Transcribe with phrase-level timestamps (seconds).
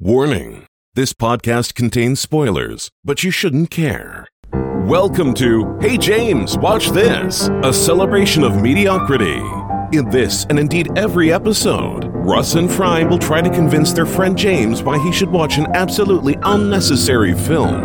[0.00, 0.64] Warning
[0.94, 4.28] this podcast contains spoilers, but you shouldn't care.
[4.52, 9.42] Welcome to Hey James, Watch This, a celebration of mediocrity.
[9.90, 14.38] In this, and indeed every episode, Russ and Fry will try to convince their friend
[14.38, 17.82] James why he should watch an absolutely unnecessary film.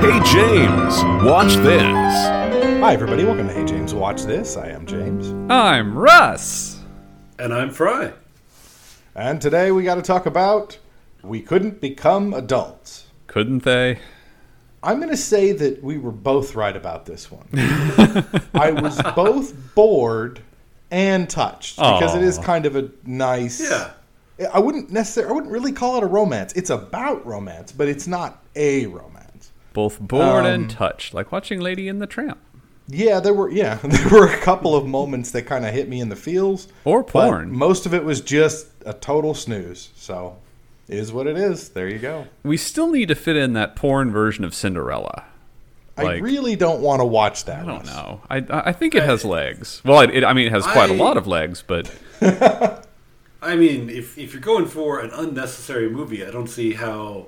[0.00, 0.94] Hey James,
[1.26, 1.82] watch this.
[1.82, 3.24] Hi, everybody.
[3.24, 4.56] Welcome to Hey James Watch This.
[4.56, 5.30] I am James.
[5.52, 6.80] I'm Russ.
[7.38, 8.14] And I'm Fry.
[9.14, 10.78] And today we got to talk about
[11.24, 13.06] We Couldn't Become Adults.
[13.26, 13.98] Couldn't they?
[14.82, 17.48] I'm going to say that we were both right about this one.
[18.54, 20.40] I was both bored
[20.90, 23.60] and touched because it is kind of a nice.
[23.60, 23.92] Yeah.
[24.52, 26.52] I wouldn't necessarily, I wouldn't really call it a romance.
[26.54, 29.52] It's about romance, but it's not a romance.
[29.72, 32.38] Both bored Um, and touched, like watching Lady in the Tramp.
[32.86, 36.00] Yeah, there were yeah, there were a couple of moments that kind of hit me
[36.00, 36.68] in the feels.
[36.84, 37.56] Or but porn.
[37.56, 39.88] most of it was just a total snooze.
[39.96, 40.36] So,
[40.88, 41.70] is what it is.
[41.70, 42.26] There you go.
[42.42, 45.24] We still need to fit in that porn version of Cinderella.
[45.96, 47.62] I really don't want to watch that.
[47.62, 47.86] I don't Russ.
[47.86, 48.20] know.
[48.28, 49.80] I I think it has legs.
[49.84, 51.88] Well, it, it, I mean, it has quite a I- lot of legs, but
[53.40, 57.26] I mean, if, if you're going for an unnecessary movie, I don't see how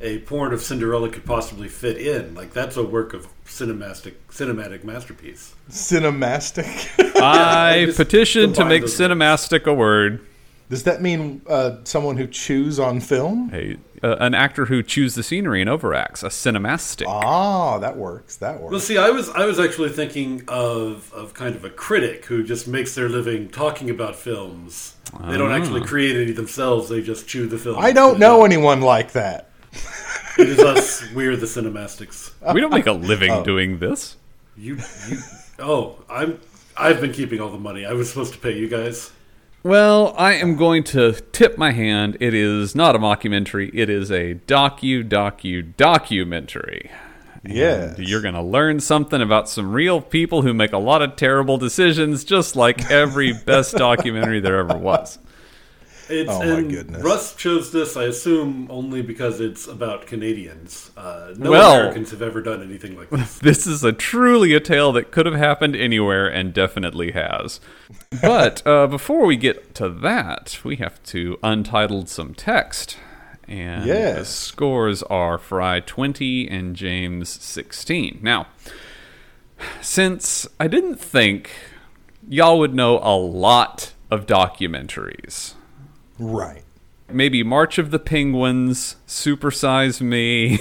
[0.00, 2.34] a porn of Cinderella could possibly fit in.
[2.34, 5.54] Like that's a work of cinematic cinematic masterpiece.
[5.70, 7.20] Cinematic.
[7.20, 10.24] I just petition to make cinematic a word.
[10.70, 13.50] Does that mean uh, someone who chews on film?
[13.50, 17.04] Hey, uh, an actor who chews the scenery and overacts, a cinemastic.
[17.06, 18.36] Ah, that works.
[18.36, 18.70] That works.
[18.70, 22.42] Well, see, I was I was actually thinking of of kind of a critic who
[22.42, 24.94] just makes their living talking about films.
[25.26, 27.78] They don't actually create any themselves; they just chew the film.
[27.78, 29.50] I don't know anyone like that.
[30.36, 31.08] It is us.
[31.12, 32.32] We're the cinemastics.
[32.52, 33.44] we don't make a living Oh.
[33.44, 34.16] doing this.
[34.56, 34.78] You,
[35.08, 35.18] you.
[35.60, 36.40] Oh, I'm.
[36.76, 37.86] I've been keeping all the money.
[37.86, 39.12] I was supposed to pay you guys.
[39.64, 42.18] Well, I am going to tip my hand.
[42.20, 43.70] It is not a mockumentary.
[43.72, 46.90] It is a docu docu documentary.
[47.42, 47.94] Yeah.
[47.96, 51.56] You're going to learn something about some real people who make a lot of terrible
[51.56, 55.18] decisions, just like every best documentary there ever was.
[56.08, 57.02] It's, Oh, my goodness.
[57.02, 60.90] Russ chose this, I assume, only because it's about Canadians.
[60.96, 63.38] Uh, no Well- Americans have ever done anything like this.
[63.42, 67.60] This is a truly a tale that could have happened anywhere and definitely has.
[68.20, 72.98] But uh, before we get to that, we have to untitled some text.
[73.46, 74.28] And the Yes.
[74.30, 78.18] scores are Fry 20 and James 16.
[78.22, 78.46] Now,
[79.80, 81.50] since I didn't think
[82.28, 85.54] y'all would know a lot of documentaries,
[86.18, 86.62] Right.
[87.10, 90.54] maybe March of the Penguins, Supersize Me.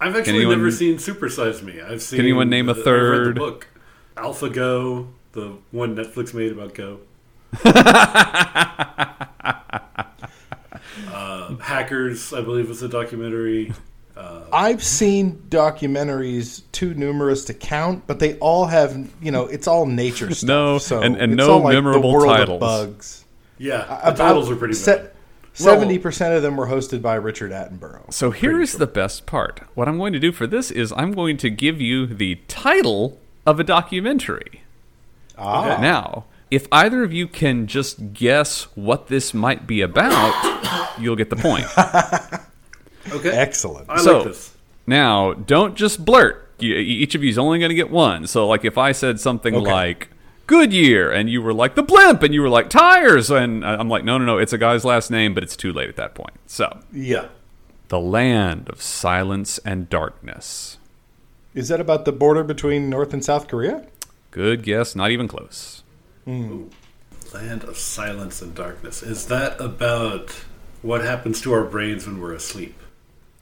[0.00, 1.80] I've actually anyone- never seen Supersize Me.
[1.80, 2.18] I've seen.
[2.18, 3.36] Can anyone name a I've read third?
[3.36, 3.66] the book,
[4.16, 7.00] AlphaGo, the one Netflix made about Go.
[11.12, 13.72] uh, Hackers, I believe, was a documentary.
[14.52, 19.86] I've seen documentaries too numerous to count, but they all have, you know, it's all
[19.86, 20.48] nature stuff.
[20.48, 22.54] No, so and- and it's no all like memorable the world titles.
[22.56, 23.24] Of bugs.
[23.58, 25.10] Yeah, the titles are pretty bad.
[25.52, 28.12] Seventy percent of them were hosted by Richard Attenborough.
[28.12, 29.60] So here is the best part.
[29.74, 33.18] What I'm going to do for this is I'm going to give you the title
[33.44, 34.62] of a documentary.
[35.36, 41.16] Ah, Now, if either of you can just guess what this might be about, you'll
[41.16, 41.66] get the point.
[43.10, 43.88] Okay, excellent.
[43.88, 44.54] I So- like this.
[44.86, 46.50] Now, don't just blurt.
[46.58, 48.26] You, each of you is only going to get one.
[48.26, 49.70] So, like, if I said something Okay.
[49.72, 50.08] like
[50.48, 54.02] Goodyear, and you were like the blimp, and you were like tires, and I'm like,
[54.02, 56.34] no, no, no, it's a guy's last name, but it's too late at that point.
[56.46, 57.26] So, Yeah.
[57.88, 60.78] the land of silence and darkness.
[61.54, 63.84] Is that about the border between North and South Korea?
[64.30, 65.82] Good guess, not even close.
[66.24, 66.64] Hmm.
[67.34, 69.02] Land of Silence and Darkness.
[69.02, 70.30] Is that about
[70.82, 72.74] what happens to our brains when we're asleep?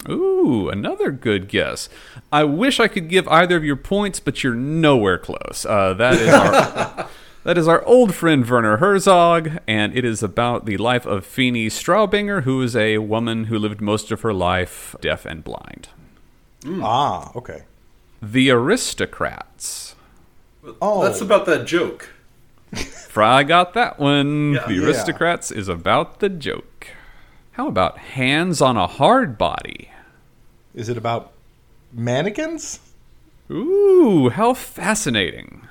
[0.08, 1.88] Ooh, another good guess.
[2.32, 5.66] I wish I could give either of your points, but you're nowhere close.
[5.68, 7.08] Uh, that is our
[7.44, 11.68] that is our old friend Werner Herzog, and it is about the life of Fini
[11.68, 15.88] Straubinger, who is a woman who lived most of her life deaf and blind.
[16.66, 17.62] Ah, okay.
[18.22, 19.94] The Aristocrats.
[20.82, 22.10] Oh, That's about that joke.
[22.74, 24.54] Fry got that one.
[24.54, 24.66] Yeah.
[24.66, 24.86] the Yeah.
[24.86, 26.88] Aristocrats is about the joke.
[27.52, 29.88] How about Hands on a Hardbody?
[30.76, 31.32] Is it about
[31.92, 32.80] mannequins?
[33.50, 35.66] Ooh, how fascinating.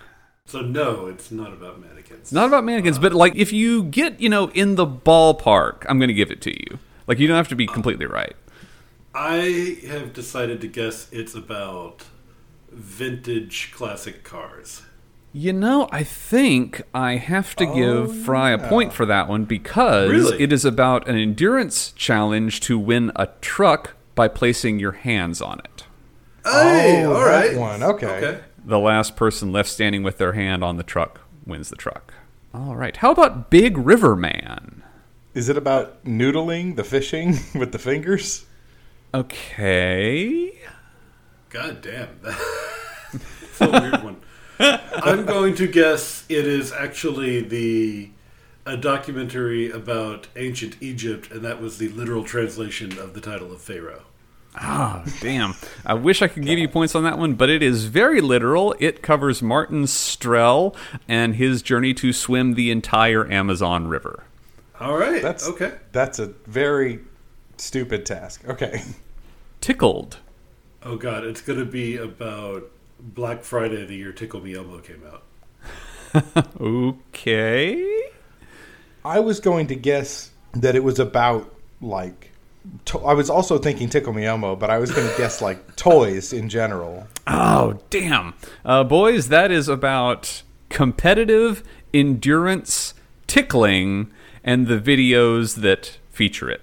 [0.48, 2.31] So no, it's not about mannequins.
[2.31, 6.07] Not about mannequins, but like if you get, you know, in the ballpark, I'm going
[6.07, 6.80] to give it to you.
[7.07, 8.36] Like you don't have to be completely right.
[9.13, 12.04] I have decided to guess it's about
[12.72, 14.81] vintage classic cars.
[15.31, 19.46] You know, I think I have to give oh, Fry a point for that one
[19.46, 20.42] because Really?
[20.42, 25.60] it is about an endurance challenge to win a truck by placing your hands on
[25.60, 25.84] it.
[26.44, 27.58] Hey, Oh, all that right.
[27.58, 27.84] one.
[27.84, 28.08] Okay.
[28.18, 28.40] Okay.
[28.64, 32.14] The last person left standing with their hand on the truck wins the truck.
[32.54, 32.96] All right.
[32.98, 34.84] How about Big River Man?
[35.34, 38.46] Is it about noodling the fishing with the fingers?
[39.14, 40.54] Okay.
[41.50, 42.10] God damn.
[42.24, 44.18] That's a weird one.
[44.60, 48.10] I'm going to guess it is actually the
[48.66, 53.62] a documentary about ancient Egypt, and that was the literal translation of the title of
[53.62, 54.04] Pharaoh.
[54.58, 55.54] Ah, damn.
[55.86, 58.74] I wish I could give you points on that one, but it is very literal.
[58.80, 60.76] It covers Martin Strel
[61.08, 64.24] and his journey to swim the entire Amazon River.
[64.80, 65.22] All right.
[65.22, 65.74] That's okay.
[65.92, 67.00] That's a very
[67.58, 68.48] stupid task.
[68.48, 68.82] Okay.
[69.62, 70.20] Tickled.
[70.84, 72.70] Oh god, it's going to be about
[73.00, 75.24] Black Friday, the year Tickle Me Elmo came out.
[76.62, 78.06] Okay.
[79.06, 82.31] I was going to guess that it was about like.
[82.86, 85.75] To- I was also thinking Tickle Me Elmo, but I was going to guess like
[85.75, 87.07] toys in general.
[87.28, 88.34] Oh, damn.
[88.66, 91.63] Uh, boys, that is about competitive
[91.94, 92.96] endurance
[93.28, 94.12] tickling
[94.44, 96.62] and the videos that feature it.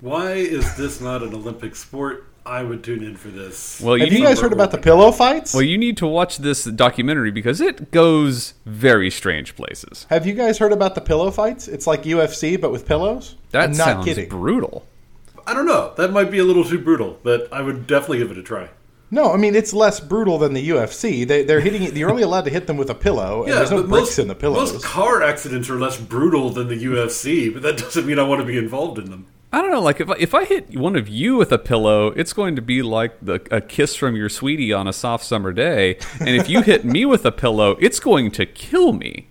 [0.00, 2.28] Why is this not an Olympic sport?
[2.46, 3.80] I would tune in for this.
[3.80, 5.54] Well, you Have you guys heard about the pillow fights?
[5.54, 10.06] well, you need to watch this documentary because it goes very strange places.
[10.10, 11.68] Have you guys heard about the pillow fights?
[11.68, 13.36] It's like UFC but with pillows.
[13.52, 14.28] That I'm not sounds kidding.
[14.28, 14.86] brutal.
[15.46, 15.94] I don't know.
[15.96, 18.68] That might be a little too brutal, but I would definitely give it a try.
[19.10, 21.26] No, I mean it's less brutal than the UFC.
[21.26, 21.96] They, they're hitting.
[21.96, 24.28] You're only allowed to hit them with a pillow, and there's no but bricks in
[24.28, 24.72] the pillows.
[24.72, 28.40] Most car accidents are less brutal than the UFC, but that doesn't mean I want
[28.40, 29.26] to be involved in them.
[29.54, 32.08] I don't know, like if I, if I hit one of you with a pillow,
[32.08, 35.52] it's going to be like the, a kiss from your sweetie on a soft summer
[35.52, 35.96] day.
[36.18, 39.28] And if you hit me with a pillow, it's going to kill me.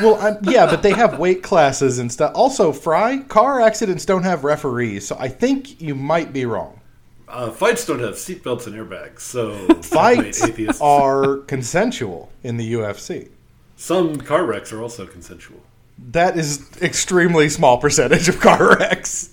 [0.00, 2.30] Well, I'm, yeah, but they have weight classes and stuff.
[2.36, 6.80] Also, Fry, car accidents don't have referees, so I think you might be wrong.
[7.26, 13.30] Uh, fights don't have seatbelts and airbags, so Fights are consensual in the UFC.
[13.74, 15.60] Some car wrecks are also consensual.
[15.98, 19.32] That is extremely small percentage of car wrecks.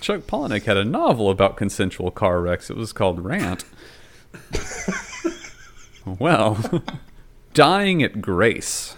[0.00, 2.70] Chuck Palahniuk had a novel about consensual car wrecks.
[2.70, 3.64] It was called Rant.
[6.04, 6.82] well,
[7.54, 8.96] dying at grace.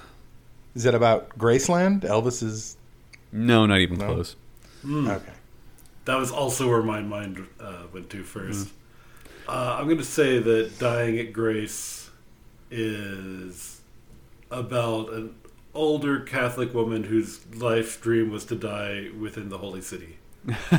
[0.75, 2.03] Is it about Graceland?
[2.03, 2.77] Elvis's.
[3.33, 4.37] No, not even close.
[4.87, 5.33] Okay.
[6.05, 8.69] That was also where my mind uh, went to first.
[9.49, 12.11] Uh, I'm going to say that Dying at Grace
[12.71, 13.81] is
[14.51, 15.35] about an
[15.75, 20.17] older Catholic woman whose life dream was to die within the holy city.
[20.45, 20.71] That's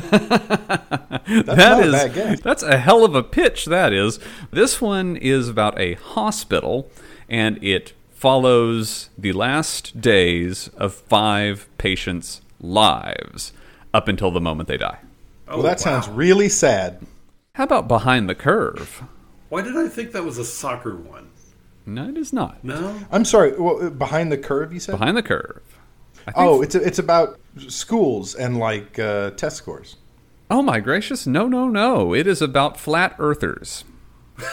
[1.46, 2.40] That not a bad guess.
[2.40, 3.66] that's a hell of a pitch.
[3.66, 4.18] That is.
[4.50, 6.90] This one is about a hospital,
[7.28, 13.52] and it follows the last days of five patients' lives
[13.94, 14.98] up until the moment they die.
[15.48, 16.00] Oh, Well, that wow.
[16.00, 17.06] sounds really sad.
[17.54, 19.02] How about behind the curve?
[19.48, 21.28] Why did I think that was a soccer one?
[21.86, 22.62] No, it is not.
[22.64, 22.96] No?
[23.10, 23.52] I'm sorry.
[23.60, 24.92] Well, uh, behind the curve, you said?
[24.92, 25.62] Behind the curve.
[26.26, 27.38] I think- oh, it's it's about
[27.68, 29.96] schools and like uh, test scores.
[30.50, 31.26] oh my gracious!
[31.26, 32.14] No, no, no!
[32.14, 33.84] It is about flat earthers.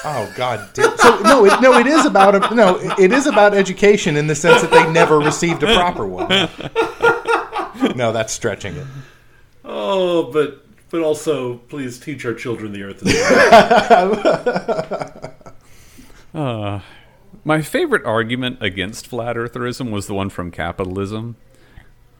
[0.04, 0.70] Oh God!
[0.74, 0.98] Damn.
[0.98, 4.36] So no, it, no, it is about a, no, it is about education in the
[4.36, 6.28] sense that they never received a proper one.
[7.96, 8.88] No, that's stretching it.
[9.64, 13.14] Oh, but but also, please teach our children the earth is
[16.34, 16.84] round.
[17.50, 21.36] My favorite argument against flat eartherism was the one from capitalism,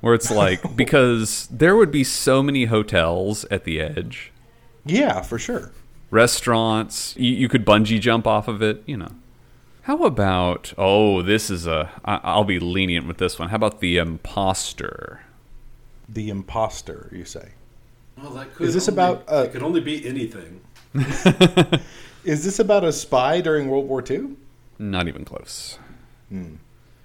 [0.02, 4.32] where it's like because there would be so many hotels at the edge,
[4.88, 5.72] Yeah, for sure.
[6.10, 9.12] restaurants, you, you could bungee jump off of it, you know.
[9.84, 13.50] How about oh, this is a I, I'll be lenient with this one.
[13.50, 15.22] How about the imposter?
[16.12, 17.50] The imposter, you say?
[18.18, 20.62] Well, that could Is this only- about, uh, it could only be anything.
[22.24, 24.36] Is this about a spy during World War II?
[24.80, 25.78] Not even close.
[26.30, 26.56] Hmm.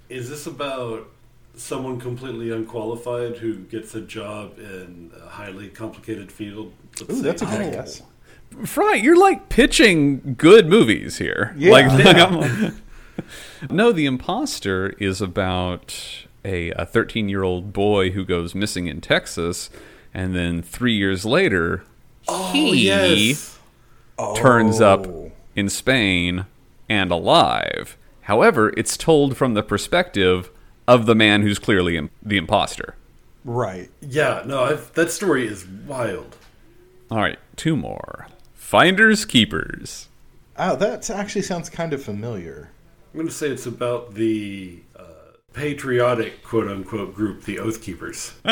[0.09, 1.07] Is this about
[1.55, 6.71] someone completely unqualified who gets a job in a highly complicated field?
[7.09, 7.73] Ooh, that's a good tech.
[7.73, 8.01] guess.
[8.65, 11.53] Fry, you're like pitching good movies here.
[11.57, 11.71] Yeah.
[11.71, 12.81] Like, like I'm-
[13.69, 19.69] no, The Imposter is about a 13 year old boy who goes missing in Texas,
[20.13, 21.83] and then three years later,
[22.27, 23.57] oh, he Oh, yes.
[24.37, 25.31] turns up Oh.
[25.55, 26.45] in Spain
[26.89, 27.97] and alive.
[28.21, 30.49] However, it's told from the perspective
[30.87, 32.95] of the man who's clearly im- the imposter.
[33.43, 33.89] Right.
[34.01, 36.35] Yeah, no, I've, that story is wild.
[37.11, 38.27] All right, two more.
[38.53, 40.07] Finders Keepers.
[40.57, 42.71] Oh, that actually sounds kind of familiar.
[43.13, 45.03] I'm going to say it's about the uh,
[45.53, 48.33] patriotic quote unquote group, the Oath Keepers.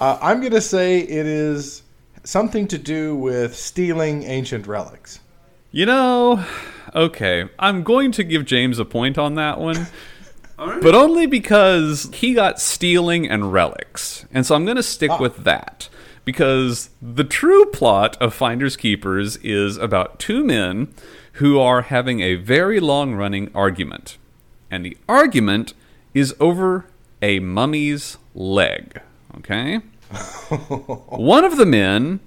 [0.00, 1.82] Uh, I'm going to say it is
[2.28, 5.20] something to do with stealing ancient relics.
[5.70, 6.44] You know,
[6.94, 9.86] okay, I'm going to give James a point on that one.
[10.58, 10.82] All right.
[10.82, 14.26] But only because he got stealing and relics.
[14.30, 15.18] And so I'm going to stick ah.
[15.18, 15.88] with that.
[16.24, 20.92] Because the true plot of Finders Keepers is about two men
[21.34, 24.18] who are having a very long running argument.
[24.70, 25.72] And the argument
[26.12, 26.84] is over
[27.22, 29.00] a mummy's leg.
[29.38, 29.80] Okay?
[31.08, 32.20] One of the men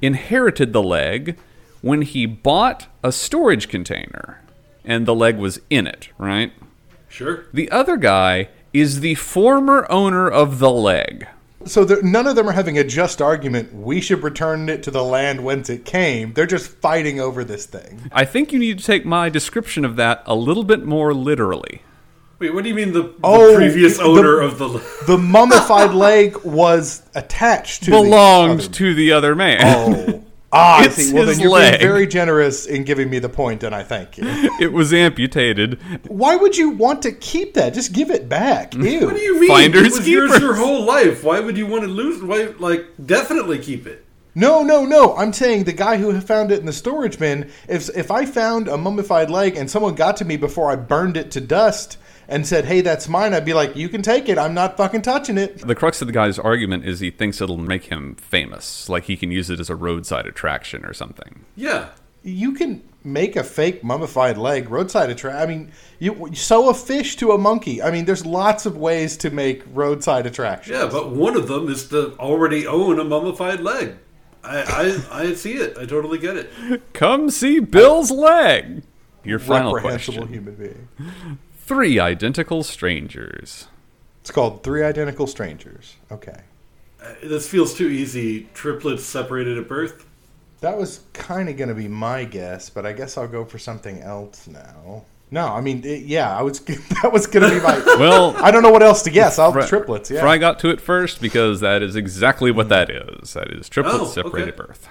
[0.00, 1.38] inherited the leg
[1.80, 4.42] when he bought a storage container.
[4.84, 6.52] And the leg was in it, right?
[7.08, 7.44] Sure.
[7.52, 11.26] The other guy is the former owner of the leg.
[11.64, 13.74] So there, none of them are having a just argument.
[13.74, 16.32] We should return it to the land whence it came.
[16.32, 18.08] They're just fighting over this thing.
[18.12, 21.82] I think you need to take my description of that a little bit more literally.
[22.38, 24.68] Wait, what do you mean the, the Oh, previous the- owner of the.
[25.06, 29.60] The mummified leg was attached to Belonged the other- to the other man.
[29.64, 30.24] Oh.
[30.50, 31.12] Ah, I see.
[31.12, 31.78] Well, his then you're leg.
[31.78, 34.24] being very generous in giving me the point, and I thank you.
[34.58, 35.78] It was amputated.
[36.08, 37.74] Why would you want to keep that?
[37.74, 38.72] Just give it back.
[38.74, 39.04] Ew.
[39.04, 39.50] What do you mean?
[39.50, 40.42] Finders it was yours keepers.
[40.42, 41.22] your whole life.
[41.22, 42.22] Why would you want to lose?
[42.22, 44.06] Why, like, definitely keep it.
[44.34, 45.14] No, no, no.
[45.18, 47.50] I'm saying the guy who found it in the storage bin.
[47.68, 51.18] If if I found a mummified leg and someone got to me before I burned
[51.18, 54.38] it to dust and said, "Hey, that's mine," I'd be like, "You can take it.
[54.38, 57.56] I'm not fucking touching it." The crux of the guy's argument is he thinks it'll
[57.56, 58.88] make him famous.
[58.88, 61.44] Like he can use it as a roadside attraction or something.
[61.56, 61.88] Yeah.
[62.22, 65.40] You can make a fake mummified leg roadside attraction.
[65.40, 67.80] I mean, you sew a fish to a monkey.
[67.82, 70.76] I mean, there's lots of ways to make roadside attractions.
[70.76, 73.94] Yeah, but one of them is to already own a mummified leg.
[74.44, 75.76] I, I, I see it.
[75.78, 76.50] I totally get it.
[76.92, 78.82] Come see Bill's leg.
[79.24, 80.32] Your final reprehensible question.
[80.32, 80.88] human being.
[81.68, 83.68] Three identical strangers.
[84.22, 85.96] It's called Three Identical Strangers.
[86.10, 86.40] Okay.
[87.02, 88.48] Uh, This feels too easy.
[88.54, 90.06] Triplets separated at birth.
[90.60, 93.58] That was kind of going to be my guess, but I guess I'll go for
[93.58, 95.04] something else now.
[95.30, 96.60] No, I mean, it, yeah, I was.
[97.02, 97.76] That was going to be my.
[97.98, 99.38] Well, I don't know what else to guess.
[99.38, 100.10] I'll Fry- triplets.
[100.10, 100.22] Yeah.
[100.22, 103.34] Fry got to it first because that is exactly what that is.
[103.34, 104.66] That is triplets Oh, separated okay.
[104.68, 104.88] birth.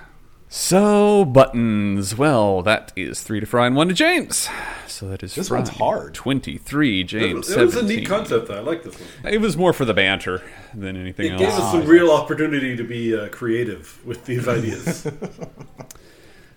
[0.50, 2.18] So buttons.
[2.18, 4.48] Well, that is three to Fry and one to James.
[4.88, 6.14] So that is This Fry, one's hard.
[6.14, 7.02] Twenty-three.
[7.02, 7.48] It James.
[7.50, 8.50] was, it was a neat concept.
[8.50, 9.34] I like this one.
[9.34, 10.42] It was more for the banter
[10.74, 11.42] than anything It else.
[11.42, 15.08] It gave us some real opportunity to be uh, creative with these ideas.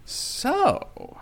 [0.05, 1.19] So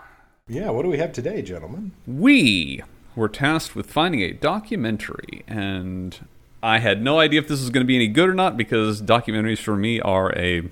[0.49, 0.71] yeah.
[0.71, 1.93] What do we have today, gentlemen?
[2.07, 2.83] we
[3.15, 6.19] were tasked with finding a documentary, and
[6.63, 9.03] I had no idea if this was going to be any good or not because
[9.03, 10.71] documentaries for me are a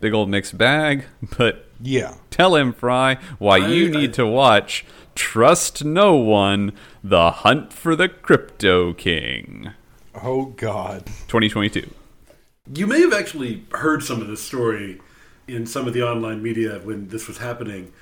[0.00, 1.04] big old mixed bag.
[1.38, 2.14] But Yeah.
[2.30, 4.84] Tell him, Fry, why I- you I- need to watch
[5.14, 6.72] Trust No One
[7.02, 9.70] The Hunt for the Crypto King.
[10.22, 11.06] Oh God.
[11.28, 11.90] 2022.
[12.74, 15.00] You may have actually heard some of this story
[15.46, 17.92] in some of the online media when this was happening,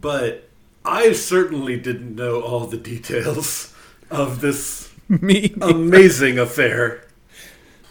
[0.00, 0.48] but
[0.84, 3.72] I certainly didn't know all the details
[4.10, 5.54] of this Me.
[5.60, 7.04] amazing affair.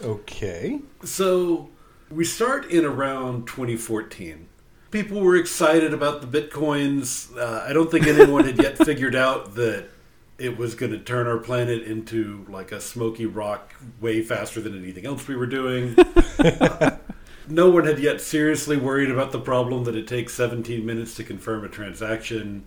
[0.04, 0.80] Okay.
[1.04, 1.70] So
[2.12, 4.48] we start in around 2014.
[4.92, 7.36] People were excited about the bitcoins.
[7.38, 9.90] Uh, I don't think anyone had yet figured out that
[10.40, 14.78] it was going to turn our planet into like a smoky rock way faster than
[14.82, 15.96] anything else we were doing.
[17.48, 21.24] no one had yet seriously worried about the problem that it takes 17 minutes to
[21.24, 22.66] confirm a transaction.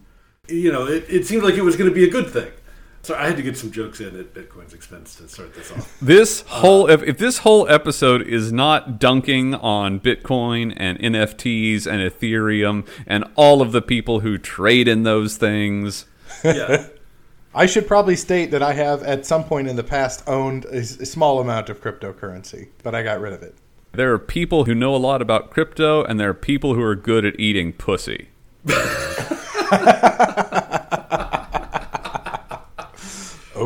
[0.49, 2.53] You know, it, it seemed like it was going to be a good thing.
[3.05, 5.99] So I had to get some jokes in at Bitcoin's expense to start this off.
[6.03, 12.01] This whole if, if this whole episode is not dunking on Bitcoin and NFTs and
[12.01, 16.07] Ethereum and all of the people who trade in those things,
[16.45, 16.87] Yeah.
[17.55, 20.83] I should probably state that I have, at some point in the past, owned a
[20.85, 23.55] small amount of cryptocurrency, but I got rid of it.
[23.93, 26.95] there are people who know a lot about crypto and there are people who are
[26.97, 28.29] good at eating pussy.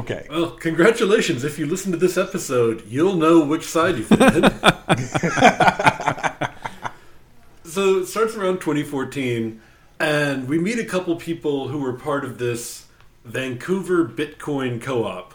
[0.08, 0.24] Okay.
[0.30, 1.42] Well, congratulations.
[1.42, 4.44] If you listen to this episode, you'll know which side you fit in.
[7.64, 9.60] so it starts around 2014,
[9.98, 12.86] and we meet a couple people who were part of this
[13.24, 15.34] Vancouver Bitcoin co op,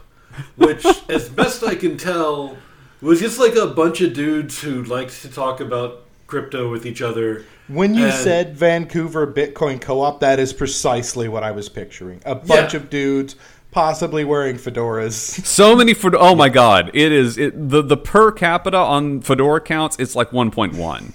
[0.55, 2.55] which, as best I can tell,
[3.01, 7.01] was just like a bunch of dudes who liked to talk about crypto with each
[7.01, 7.43] other.
[7.67, 12.21] When you And- said Vancouver Bitcoin Co-op, that is precisely what I was picturing.
[12.25, 12.79] A bunch Yeah.
[12.79, 13.35] of dudes,
[13.71, 15.13] possibly wearing fedoras.
[15.45, 19.61] So many for oh my god, it is it, the the per capita on Fedora
[19.61, 21.13] counts it's like 1.1.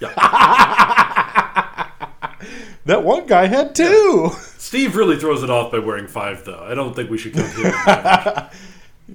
[2.86, 4.28] That one guy had two.
[4.58, 6.58] Steve really throws it off by wearing five, though.
[6.62, 8.50] I don't think we should come here.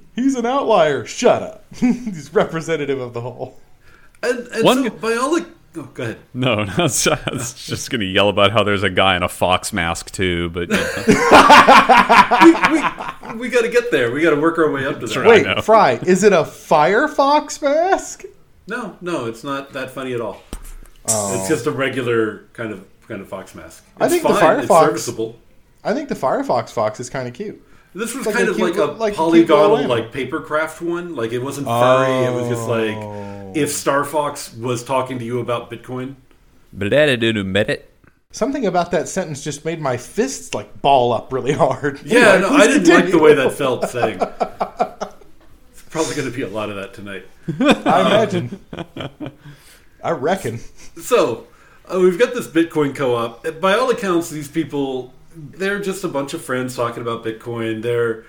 [0.15, 1.05] He's an outlier.
[1.05, 1.65] Shut up.
[1.75, 3.59] He's representative of the whole.
[4.23, 6.17] and and One so, by all, ac- oh, go ahead.
[6.33, 9.15] No, no, I was I was just going to yell about how there's a guy
[9.15, 10.93] in a fox mask too, but you know.
[13.33, 14.11] we, we got to get there.
[14.11, 15.15] We got to work our way up to that.
[15.17, 15.45] right.
[15.45, 18.23] Wait, Fry, is it a Firefox mask?
[18.67, 20.41] No, no, it's not that funny at all.
[21.09, 21.39] Oh.
[21.39, 23.83] It's just a regular kind of kind of fox mask.
[23.93, 24.59] It's I think the fine.
[24.59, 25.39] It's Firefox- serviceable.
[25.83, 27.63] I think the Firefox fox is kind of cute.
[27.93, 30.81] This was like kind of cute like a little- like a polygonal, like paper craft
[30.81, 31.15] one.
[31.15, 32.25] Like it wasn't furry.
[32.25, 32.71] It was just Oh.
[33.47, 36.15] like if Star Fox was talking to you about Bitcoin.
[38.31, 41.99] Something about that sentence just made my fists like ball up really hard.
[42.05, 44.19] Yeah, Anyway, no, I didn't like the way that felt saying.
[45.71, 47.25] It's probably going to be a lot of that tonight.
[47.59, 48.59] I imagine.
[50.03, 50.59] I reckon.
[51.01, 51.47] So
[51.91, 53.59] uh, we've got this Bitcoin co-op.
[53.59, 55.11] By all accounts, these people
[55.51, 57.81] they're just a bunch of friends talking about Bitcoin.
[57.81, 58.25] They're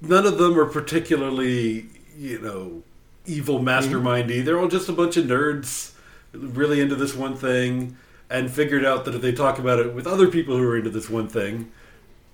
[0.00, 2.82] none of them are particularly you know
[3.26, 4.44] evil mastermindy.
[4.44, 5.92] They're all just a bunch of nerds
[6.32, 7.96] really into this one thing
[8.30, 10.90] and figured out that if they talk about it with other people who are into
[10.90, 11.70] this one thing,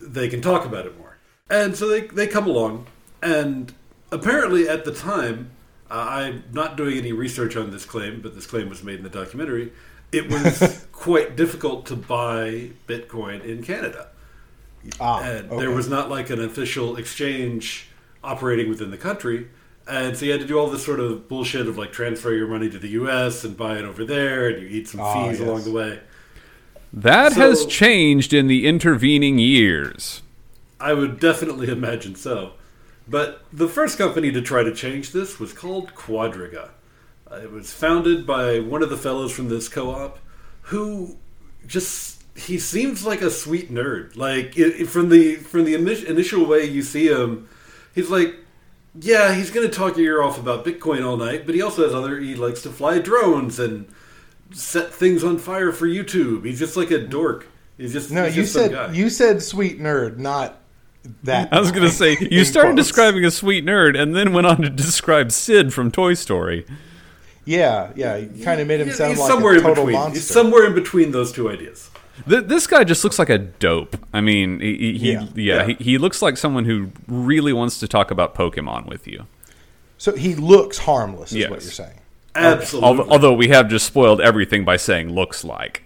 [0.01, 1.19] they can talk about it more.
[1.51, 2.87] And so they they come along
[3.23, 3.73] and
[4.13, 5.51] apparently at the time
[5.91, 9.03] uh, I'm not doing any research on this claim, but this claim was made in
[9.03, 9.73] the documentary.
[10.13, 14.09] It was quite difficult to buy Bitcoin in Canada.
[15.01, 15.59] Ah, and okay.
[15.61, 17.89] there was not like an official exchange
[18.25, 19.49] operating within the country.
[19.87, 22.47] And so you had to do all this sort of bullshit of like transfer your
[22.47, 25.39] money to the US and buy it over there, and you eat some Ah, fees
[25.41, 25.49] yes.
[25.49, 26.01] along the way.
[26.93, 30.23] that So- has changed in the intervening years.
[30.81, 32.53] I would definitely imagine so.
[33.07, 36.69] But the first company to try to change this was called Quadriga.
[37.33, 40.19] It was founded by one of the fellows from this co-op
[40.63, 41.17] who
[41.67, 44.17] just he seems like a sweet nerd.
[44.17, 47.49] Like it, it- from the from the initial way you see him,
[47.95, 48.35] he's like
[49.01, 51.85] yeah, he's going to talk your ear off about Bitcoin all night, but he also
[51.85, 53.87] has other he likes to fly drones and
[54.53, 56.45] set things on fire for YouTube.
[56.47, 57.47] He's just like a dork.
[57.77, 58.93] He's just No, he's you just some said guy.
[58.93, 60.59] you said sweet nerd, not
[61.23, 61.53] that.
[61.53, 62.89] I was going to say you In started quotes.
[62.89, 66.67] describing a sweet nerd and then went on to describe Sid from Toy Story.
[67.45, 68.17] Yeah, yeah.
[68.17, 69.95] You kind of made him sound he's like somewhere a in total between.
[70.01, 70.15] monster.
[70.19, 71.91] He's somewhere in between those two ideas.
[72.29, 73.97] Th- this guy just looks like a dope.
[74.13, 75.21] I mean, he, he, he- Yeah.
[75.23, 75.67] yeah, Yeah.
[75.67, 79.27] He, he looks like someone who really wants to talk about Pokemon with you.
[79.99, 81.51] so he looks harmless, is Yes.
[81.51, 82.01] what you're saying.
[82.35, 82.89] Absolutely.
[82.89, 85.83] Although, although we have just spoiled everything by saying looks like.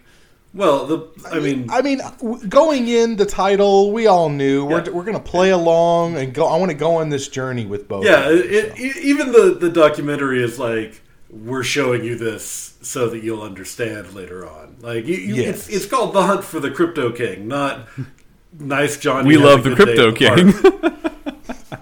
[0.55, 2.01] well, the I mean, I mean,
[2.49, 6.47] going in the title, we all knew we're, we're going to play along and go.
[6.47, 8.05] I want to go on this journey with both.
[8.05, 8.75] yeah, of you, it, so.
[8.85, 11.01] it, even the the documentary is like
[11.33, 14.77] we're showing you this so that you'll understand later on.
[14.81, 15.67] Like you, you Yes.
[15.67, 17.89] it's it's called the hunt for the crypto king, not
[18.59, 19.27] nice Johnny.
[19.29, 20.39] We love the Crypto at the park.
[21.71, 21.79] King.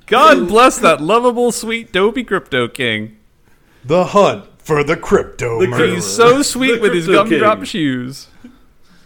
[0.06, 3.16] God bless that lovable, sweet, dopey Crypto King.
[3.84, 5.94] the hunt for the crypto The murderer.
[5.94, 7.64] He's so sweet The with his gumdrop King.
[7.64, 8.28] shoes.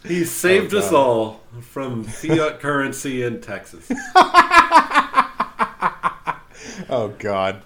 [0.05, 3.89] He saved Oh, us all from fiat currency in Texas.
[6.89, 7.63] oh God.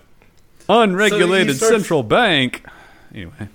[0.69, 2.65] Unregulated starts- central bank.
[3.15, 3.49] Anyway,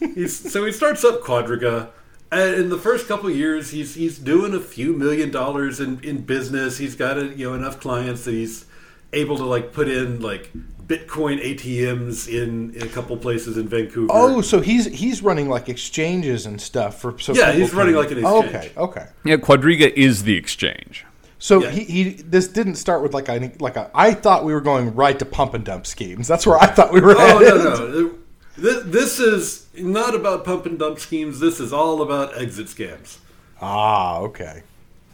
[0.14, 1.88] He's, so he starts up Quadriga,
[2.32, 6.00] and in the first couple of years, he's he's doing a few million dollars in,
[6.02, 6.78] in business.
[6.78, 8.66] He's got a, you know enough clients that he's
[9.12, 10.50] able to like put in like
[10.86, 14.08] Bitcoin ATMs in, in a couple places in Vancouver.
[14.12, 17.18] Oh, so he's he's running like exchanges and stuff for.
[17.18, 18.72] So Yeah, people he's running like an Oh, exchange.
[18.76, 19.06] Okay, okay.
[19.24, 21.04] yeah, Quadriga is the exchange.
[21.38, 21.70] So Yeah.
[21.70, 23.90] he, he this didn't start with like a like a.
[23.94, 26.26] I thought we were going right to pump and dump schemes.
[26.28, 27.14] That's where I thought we were.
[27.18, 27.64] Oh headed.
[27.64, 28.14] no no.
[28.56, 31.40] This, this is not about pump and dump schemes.
[31.40, 33.18] This is all about exit scams.
[33.60, 34.62] Ah, okay.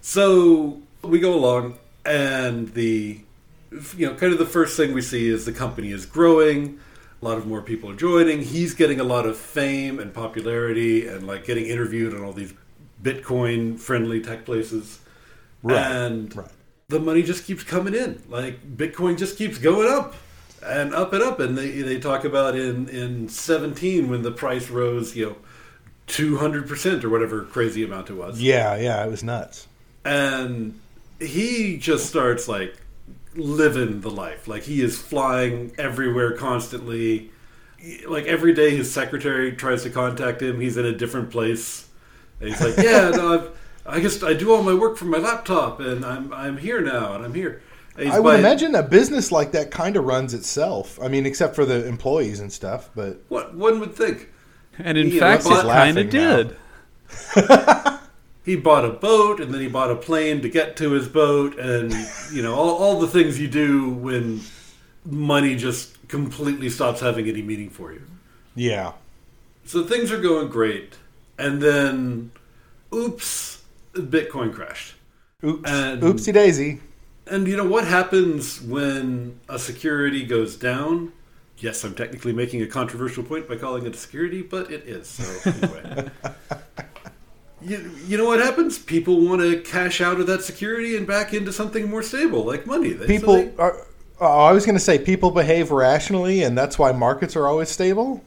[0.03, 3.21] So we go along, and the
[3.97, 6.79] you know kind of the first thing we see is the company is growing.
[7.23, 8.43] A lot of more people are joining.
[8.43, 12.55] He's getting a lot of fame and popularity, and like getting interviewed on all these
[13.03, 15.00] Bitcoin friendly tech places.
[15.63, 16.49] Right, and right.
[16.89, 18.23] the money just keeps coming in.
[18.29, 20.15] Like Bitcoin just keeps going up
[20.65, 21.41] and up and up.
[21.41, 25.37] And they they talk about in in seventeen when the price rose, you know,
[26.07, 29.67] two hundred percent or whatever crazy amount it was Yeah, yeah, it was nuts.
[30.05, 30.81] and
[31.21, 32.75] he just starts like
[33.37, 37.31] living the life like he is flying everywhere constantly
[38.09, 41.89] like every day his secretary tries to contact him he's in a different place
[42.41, 43.60] and he's like yeah no, I've,
[43.91, 47.15] i guess i do all my work from my laptop and i'm i'm here now
[47.15, 47.63] and i'm here
[47.99, 50.99] he's I would by- imagine a business like that kind of runs itself.
[51.03, 52.89] I mean, except for the employees and stuff.
[52.95, 54.31] But what one would think
[54.79, 56.57] And in Yeah, fact, but- it kind of did.
[58.45, 61.59] he bought a boat and then he bought a plane to get to his boat
[61.59, 61.93] and
[62.33, 64.41] you know all, all the things you do when
[65.05, 68.03] money just completely stops having any meaning for you
[68.55, 68.93] Yeah.
[69.65, 70.95] so things are going great
[71.39, 72.31] and then
[72.95, 73.60] oops
[73.95, 74.95] bitcoin crashed
[75.45, 75.69] Oops.
[75.71, 76.81] And- Oopsie daisy.
[77.27, 81.13] and you know what happens when a security goes down
[81.59, 85.07] yes i'm technically making a controversial point by calling it a security but it is
[85.09, 86.09] so anyway
[87.63, 88.79] You, you know what happens?
[88.79, 92.67] People want to cash out of that security and back into something more stable, like
[92.67, 92.95] money.
[92.95, 93.87] They, so People they- are.
[94.19, 97.69] Oh, I was going to say people behave rationally, and that's why markets are always
[97.69, 98.25] stable.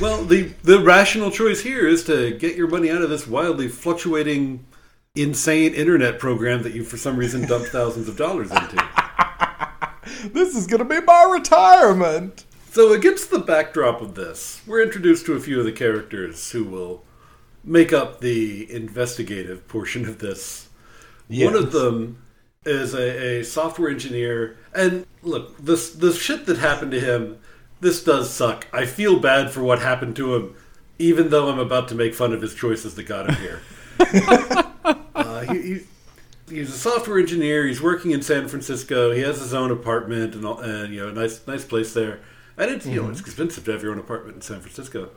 [0.00, 3.66] well, the the rational choice here is to get your money out of this wildly
[3.66, 4.64] fluctuating,
[5.14, 8.88] insane internet program that you, for some reason, dumped thousands of dollars into.
[10.24, 12.44] This is going to be my retirement.
[12.70, 16.64] So, against the backdrop of this, we're introduced to a few of the characters who
[16.64, 17.04] will
[17.62, 20.68] make up the investigative portion of this.
[21.28, 22.22] One of them
[22.64, 27.38] is a, a software engineer, and look, this the shit that happened to him.
[27.80, 28.66] This does suck.
[28.74, 30.54] I feel bad for what happened to him,
[30.98, 33.60] even though I'm about to make fun of his choices that got him here.
[35.48, 35.80] uh, he, he,
[36.48, 37.66] he's a software engineer.
[37.66, 39.12] He's working in San Francisco.
[39.12, 42.20] He has his own apartment and, all, and you know, a nice nice place there.
[42.56, 45.10] And it's you know it's expensive to have your own apartment in San Francisco.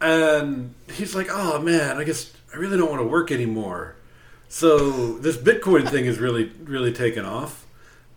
[0.00, 3.96] And he's like, "Oh man, I guess I really don't want to work anymore."
[4.48, 7.66] So this Bitcoin thing is really really taken off,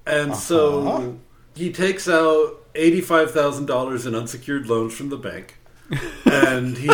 [0.05, 0.39] and Uh-huh.
[0.39, 1.19] so
[1.55, 5.57] he takes out eighty five thousand dollars in unsecured loans from the bank,
[6.25, 6.89] and he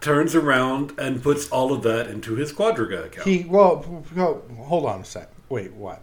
[0.00, 3.26] turns around and puts all of that into his Quadriga account.
[3.28, 5.28] He well, well, hold on a sec.
[5.48, 6.02] Wait, what?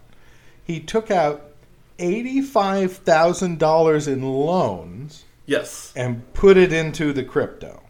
[0.63, 1.51] He took out
[1.99, 7.81] eighty-five thousand dollars in loans yes, and put it into the crypto.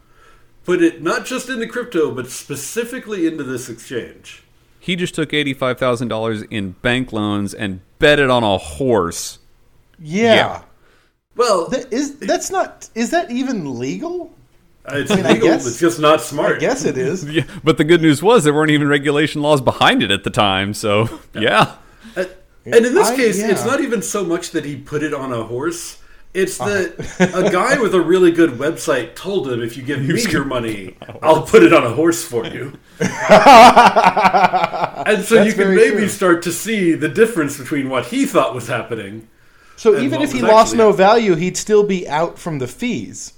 [0.63, 4.43] put it not just into crypto, but specifically into this exchange.
[4.80, 9.39] He just took eighty-five thousand dollars in bank loans and bet it on a horse.
[10.00, 10.36] Yeah.
[10.36, 10.62] Yeah.
[11.36, 14.34] Well, That is that's not is that even legal?
[14.89, 15.50] It's mean, I legal.
[15.50, 16.58] guess- it's just not smart.
[16.58, 17.26] I guess it is.
[17.30, 20.30] Yeah, but the good news was there weren't even regulation laws behind it at the
[20.30, 20.73] time.
[20.73, 21.73] So yeah,
[22.15, 22.26] Uh,
[22.65, 23.52] And in this I- case, yeah.
[23.52, 25.97] it's not even so much that he put it on a horse.
[26.34, 30.21] It's that a guy with a really good website told him, "If you give me
[30.30, 33.10] your money, I'll put it on a horse for you." and
[35.23, 36.08] so you can maybe true.
[36.10, 39.28] start to see the difference between what he thought was happening.
[39.78, 43.34] So even if he lost actually- no value, he'd still be out from the fees.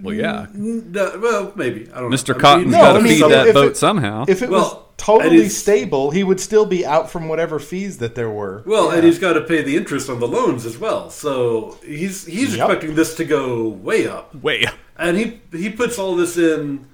[0.00, 0.46] Well, yeah.
[0.54, 2.16] Mm, mm, no, well, maybe I don't know.
[2.16, 2.34] Mr.
[2.34, 4.24] I Cotten's mean, No, got to I mean, feed if that it- boat somehow.
[4.28, 7.58] If it was Well, and totally it's- stable, he would still be out from whatever
[7.58, 8.62] fees that there were.
[8.66, 8.96] Well, Yeah.
[8.96, 11.10] and he's got to pay the interest on the loans as well.
[11.10, 12.68] So he's he's Yep.
[12.70, 14.34] expecting this to go way up.
[14.42, 14.74] way up.
[14.96, 16.86] And he he puts all this in.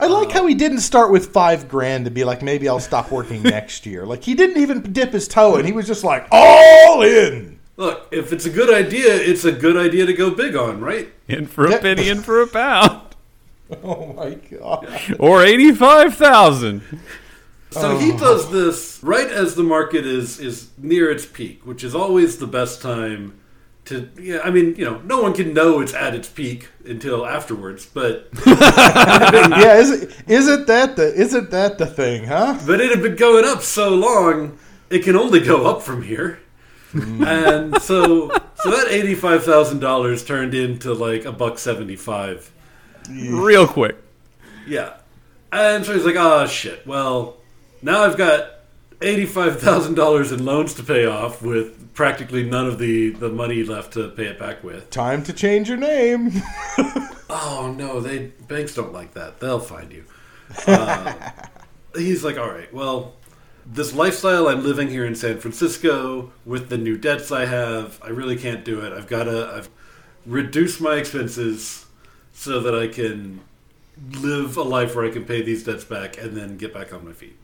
[0.00, 2.78] I like uh, how he didn't start with five grand to be like, maybe I'll
[2.78, 4.06] stop working next year.
[4.06, 7.57] Like he didn't even dip his toe and He was just like, all in.
[7.78, 11.12] Look, if it's a good idea, it's a good idea to go big on, right?
[11.28, 11.78] in for a Yeah.
[11.78, 13.00] penny, in for a pound,
[13.84, 14.88] Oh my god.
[15.18, 16.82] or eighty-five thousand.
[17.70, 18.18] So he oh.
[18.18, 22.46] does this right as the market is is near its peak, which is always the
[22.48, 23.38] best time
[23.84, 24.08] to.
[24.20, 27.86] Yeah, I mean, you know, no one can know it's at its peak until afterwards,
[27.86, 32.58] but yeah, is it isn't that the isn't that the thing, huh?
[32.66, 34.58] but it had been going up so long,
[34.90, 36.40] it can only go up from here.
[36.94, 42.50] And so so that eighty five thousand dollars turned into like a buck seventy five.
[43.10, 43.96] Real quick.
[44.66, 44.94] Yeah.
[45.50, 46.86] And so he's like, oh, shit.
[46.86, 47.38] Well,
[47.80, 48.50] now I've got
[49.00, 54.10] $85,000 in loans to pay off with practically none of the, the money left to
[54.10, 54.90] pay it back with.
[54.90, 56.32] Time to change your name.
[57.30, 59.38] Oh, no, they banks don't like that.
[59.38, 60.04] They'll find you.
[60.66, 61.12] Uh,
[61.94, 63.16] he's like, all right, well,
[63.70, 68.08] this lifestyle I'm living here in San Francisco with the new debts I have, I
[68.08, 68.92] really can't do it.
[68.92, 69.70] I've got to I've
[70.26, 71.86] reduce my expenses
[72.32, 73.40] so that I can
[74.20, 77.04] live a life where I can pay these debts back and then get back on
[77.04, 77.36] my feet.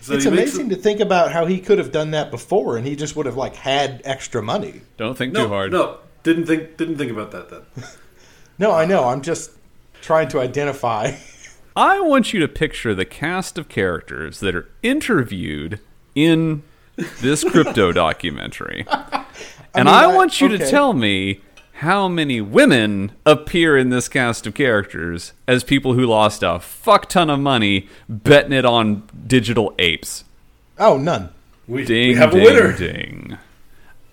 [0.00, 2.76] So it's he makes amazing to think about how he could have done that before,
[2.76, 4.80] and he just would have like had extra money.
[4.96, 5.70] Don't think no, too hard.
[5.70, 7.62] No, didn't think didn't think about that then.
[8.58, 9.08] No, I know.
[9.08, 9.50] I'm just
[10.02, 11.12] trying to identify.
[11.74, 15.80] I want you to picture the cast of characters that are interviewed
[16.14, 16.62] in
[17.20, 18.86] this crypto documentary.
[19.74, 21.40] And I, I- want you to tell me
[21.76, 27.08] how many women appear in this cast of characters as people who lost a fuck
[27.08, 30.22] ton of money betting it on digital apes.
[30.78, 31.30] Oh, none.
[31.66, 32.76] We, Ding, we have ding, a winner.
[32.76, 33.38] ding.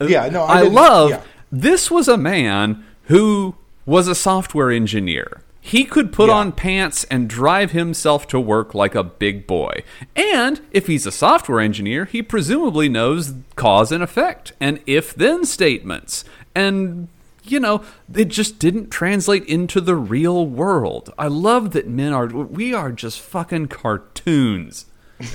[0.02, 0.44] Yeah, no.
[0.44, 1.22] I, I love yeah.
[1.52, 6.36] this was a man who was a software engineer He could put Yeah.
[6.36, 9.84] on pants and drive himself to work like a big boy.
[10.16, 15.44] And if he's a software engineer, he presumably knows cause and effect and if then
[15.46, 16.24] statements.
[16.56, 17.10] And,
[17.44, 21.14] you know, it just didn't translate into the real world.
[21.18, 24.86] I love that men are, we are just fucking cartoons.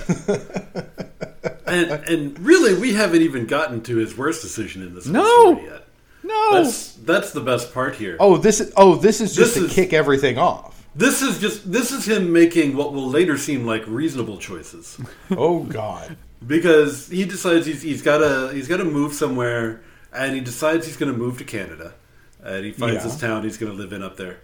[1.67, 5.55] And and really, we haven't even gotten to his worst decision in this whole No.
[5.57, 5.84] story yet.
[6.25, 6.55] No.
[6.65, 8.17] That's that's the best part here.
[8.19, 10.73] Oh, this is oh, this is just This to is- kick everything off.
[10.97, 14.99] This is just this is him making what will later seem like reasonable choices.
[15.31, 16.17] Oh God.
[16.47, 19.83] because he decides he's, he's got to he's got to move somewhere,
[20.13, 21.95] and he decides he's going to move to Canada,
[22.43, 23.11] and he finds Yeah.
[23.11, 24.39] this town he's going to live in up there,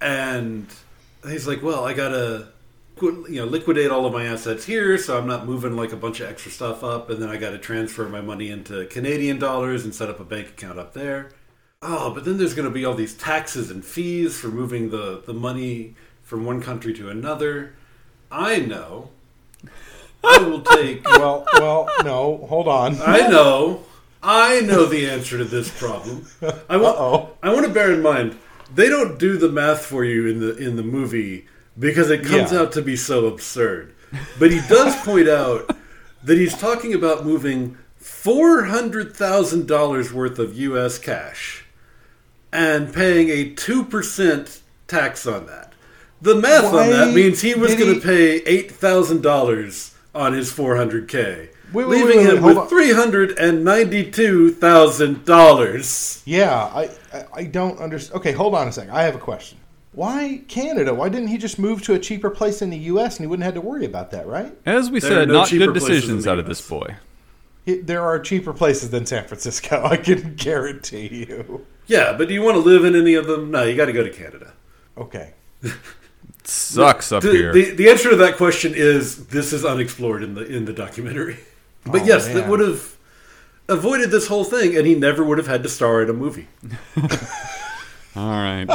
[0.00, 0.66] and
[1.28, 2.48] he's like, well, I gotta
[3.02, 6.20] you know liquidate all of my assets here, so I'm not moving like a bunch
[6.20, 9.84] of extra stuff up, and then I got to transfer my money into Canadian dollars
[9.84, 11.30] and set up a bank account up there.
[11.82, 15.22] Oh, but then there's going to be all these taxes and fees for moving the,
[15.26, 17.74] the money from one country to another.
[18.30, 19.10] I know.
[20.24, 22.46] I will take Well, well, no.
[22.48, 23.02] Hold on.
[23.02, 23.84] I know.
[24.22, 26.28] I know the answer to this problem.
[26.68, 26.96] I want.
[26.96, 27.30] Uh-oh.
[27.42, 28.38] I want to bear in mind
[28.74, 31.46] they don't do the math for you in the in the movie
[31.78, 32.60] because it comes Yeah.
[32.60, 33.94] out to be so absurd.
[34.38, 35.74] But he does point out
[36.22, 40.98] that he's talking about moving four hundred thousand dollars worth of U.S.
[40.98, 41.64] cash
[42.52, 45.72] and paying a two percent tax on that.
[46.20, 50.34] The math Why on that means he was going to pay eight thousand dollars on
[50.34, 55.24] his four hundred k, Wait, wait, leaving wait, him with three hundred and ninety-two thousand
[55.24, 56.22] dollars.
[56.26, 58.20] Yeah, I I, I don't understand.
[58.20, 58.90] Okay, hold on a second.
[58.92, 59.58] I have a question.
[59.92, 60.94] Why Canada?
[60.94, 63.16] Why didn't he just move to a cheaper place in the U.S.
[63.16, 64.56] and he wouldn't have to worry about that, right?
[64.64, 66.96] As we There said, no not good decisions out of this boy.
[67.66, 69.84] He, there are cheaper places than San Francisco.
[69.90, 71.66] I can guarantee you.
[71.86, 73.50] Yeah, but do you want to live in any of them?
[73.50, 74.52] No, you got to go to Canada.
[74.96, 75.34] Okay.
[76.44, 77.52] Sucks up The, here.
[77.52, 81.38] the, the answer to that question is this is unexplored in the in the documentary.
[81.84, 82.36] But Oh, yes, man.
[82.36, 82.96] that would have
[83.68, 86.46] avoided this whole thing, and he never would have had to star in a movie.
[88.14, 88.66] All right.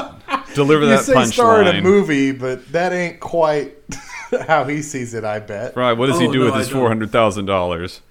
[0.57, 3.75] Deliver You that say star in a movie, but that ain't quite
[4.47, 5.23] how he sees it.
[5.23, 5.75] I bet.
[5.77, 5.93] Right.
[5.93, 8.01] What does he Oh, do no, with his four hundred thousand dollars?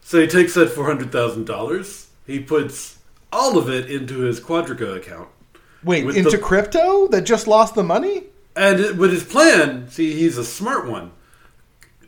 [0.00, 2.98] So he takes that four hundred thousand dollars, he puts
[3.32, 5.28] all of it into his Quadriga account,
[5.84, 8.24] Wait, into the- crypto that just lost the money?
[8.56, 11.12] and it, with his plan, see, he's a smart one.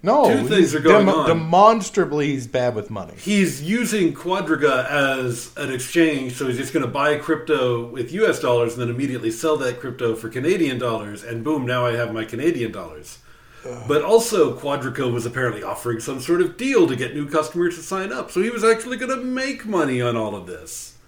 [0.04, 1.28] No, Two things are going demo- on.
[1.28, 3.14] Demonstrably, he's bad with money.
[3.16, 8.38] He's using Quadriga as an exchange, so he's just going to buy crypto with U.S.
[8.38, 12.12] dollars and then immediately sell that crypto for Canadian dollars, and boom, now I have
[12.12, 13.18] my Canadian dollars.
[13.88, 17.82] But also, Quadriga was apparently offering some sort of deal to get new customers to
[17.82, 20.98] sign up, so he was actually going to make money on all of this.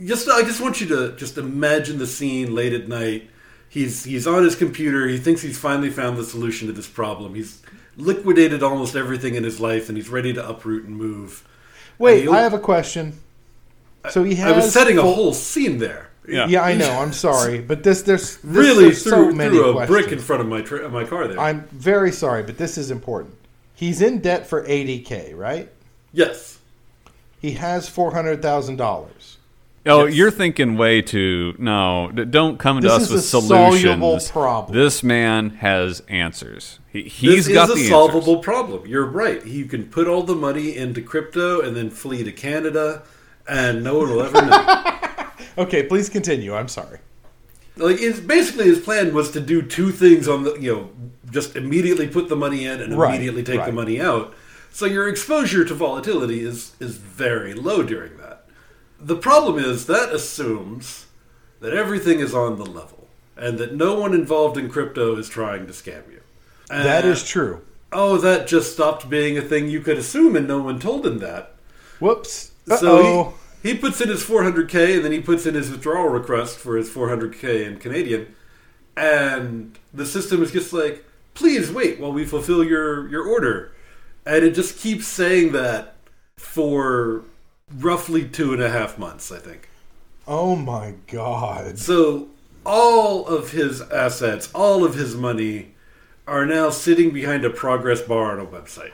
[0.00, 3.28] Just, I just want you to just imagine the scene late at night.
[3.68, 5.08] He's he's on his computer.
[5.08, 7.34] He thinks he's finally found the solution to this problem.
[7.34, 7.60] He's
[7.96, 11.46] liquidated almost everything in his life, and he's ready to uproot and move.
[11.98, 13.20] Wait, And I have a question.
[14.10, 14.52] So he has.
[14.52, 16.10] I was setting a whole scene there.
[16.28, 16.46] Yeah.
[16.48, 16.90] Yeah, I know.
[16.90, 20.00] I'm sorry, but this there's this, Really there's threw, so many threw a questions.
[20.00, 21.38] brick in front of my tra- my car there.
[21.38, 23.34] I'm very sorry, but this is important.
[23.74, 25.68] He's in debt for 80k, right?
[26.12, 26.58] yes.
[27.38, 29.35] He has four hundred thousand dollars.
[29.88, 30.14] Oh, Yes.
[30.16, 31.54] you're thinking way too.
[31.58, 34.30] No, don't come to This us is with a soluble solutions.
[34.30, 34.76] problem.
[34.76, 36.80] This man has answers.
[36.92, 37.88] He, he's this got is the a answers.
[37.90, 38.86] solvable problem.
[38.86, 39.44] You're right.
[39.46, 43.02] You can put all the money into crypto and then flee to Canada,
[43.48, 44.82] and no one will ever know.
[45.58, 46.54] Okay, please continue.
[46.54, 46.98] I'm sorry.
[47.76, 50.90] like, it's basically his plan was to do two things on the you know
[51.30, 54.34] just immediately put the money in and Right, immediately take the money out.
[54.70, 58.25] So your exposure to volatility is is very low during that.
[59.00, 61.06] The problem is that assumes
[61.60, 65.66] that everything is on the level and that no one involved in crypto is trying
[65.66, 66.20] to scam you.
[66.68, 67.60] That And- is true.
[67.92, 71.18] Oh, that just stopped being a thing you could assume, and no one told him
[71.20, 71.54] that.
[72.00, 72.50] Whoops.
[72.66, 73.34] So Uh-oh.
[73.62, 76.76] he, he puts in his 400k, and then he puts in his withdrawal request for
[76.76, 78.34] his 400k in Canadian,
[78.96, 81.04] and the system is just like,
[81.34, 83.72] "Please wait while we fulfill your your order,"
[84.26, 85.94] and it just keeps saying that
[86.36, 87.22] for
[87.76, 89.68] roughly two and a half months, I think.
[90.26, 91.78] oh my god.
[91.78, 92.28] So
[92.64, 95.74] all of his assets, all of his money,
[96.26, 98.92] are now sitting behind a progress bar on a website.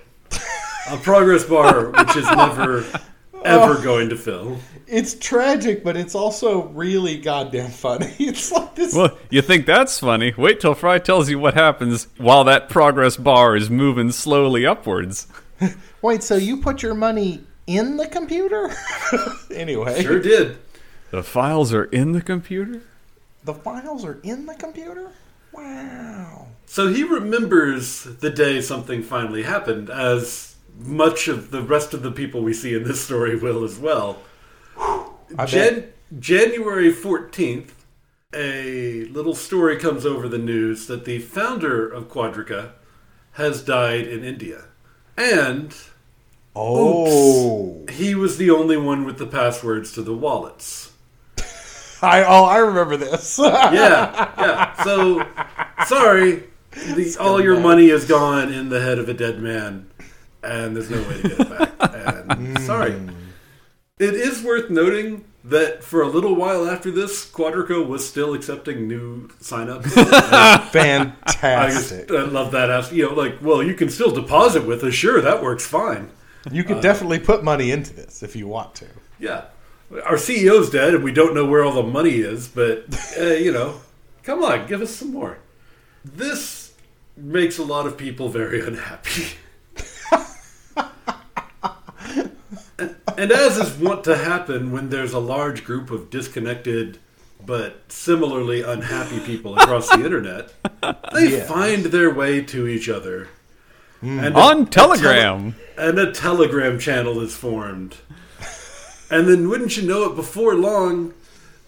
[0.90, 2.84] a progress bar which is never
[3.44, 4.58] ever going to fill.
[4.86, 8.14] It's tragic, but it's also really goddamn funny.
[8.18, 8.94] It's like this.
[8.94, 10.34] Well, you think that's funny?
[10.36, 15.28] Wait till Fry tells you what happens while that progress bar is moving slowly upwards.
[16.02, 18.70] Wait, so you put your money in the computer?
[19.54, 20.02] anyway.
[20.02, 20.58] Sure did.
[21.10, 22.82] The files are in the computer.
[23.44, 25.10] the files are in the computer.
[25.52, 26.46] Wow.
[26.66, 32.10] So he remembers the day something finally happened, as much of the rest of the
[32.10, 34.22] people we see in this story will as well.
[34.78, 35.94] I Jan- bet.
[36.18, 37.70] January 14th,
[38.34, 42.70] a little story comes over the news that the founder of Quadriga
[43.32, 44.64] has died in India.
[45.16, 45.74] And
[46.54, 50.92] Oh, he was the only one with the passwords to the wallets.
[52.02, 53.38] I oh I remember this.
[53.42, 54.82] Yeah, yeah.
[54.82, 55.26] So,
[55.86, 59.88] sorry, the, all your money is gone in the head of a dead man,
[60.42, 61.72] and there's no way to get it back.
[61.80, 62.56] And hmm.
[62.64, 63.00] sorry.
[63.98, 68.88] It is worth noting that for a little while after this, Quadriga was still accepting
[68.88, 69.92] new signups.
[69.96, 72.10] I just Fantastic.
[72.10, 72.68] I love that.
[72.68, 74.94] As you know, like, well, you can still deposit with us.
[74.94, 76.10] Sure, that works fine.
[76.50, 78.86] You could definitely put money into this if you want to.
[79.20, 79.44] Yeah,
[80.04, 82.48] our CEO's dead, and we don't know where all the money is.
[82.48, 82.86] But
[83.20, 83.80] uh, you know,
[84.22, 85.38] come on, give us some more.
[86.04, 86.72] This
[87.16, 89.36] makes a lot of people very unhappy.
[92.78, 96.98] and, and as is wont to happen when there's a large group of disconnected
[97.44, 100.52] but similarly unhappy people across the internet,
[101.12, 101.44] they Yeah.
[101.44, 103.28] find their way to each other.
[104.02, 105.52] And On a Telegram.
[105.76, 107.96] tele- and a Telegram channel is formed.
[109.10, 111.12] And then, wouldn't you know it, before long,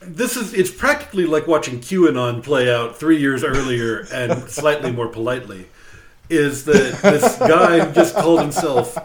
[0.01, 5.09] this is it's practically like watching QAnon play out three years earlier and slightly more
[5.09, 5.67] politely.
[6.31, 8.97] Is that this guy just called himself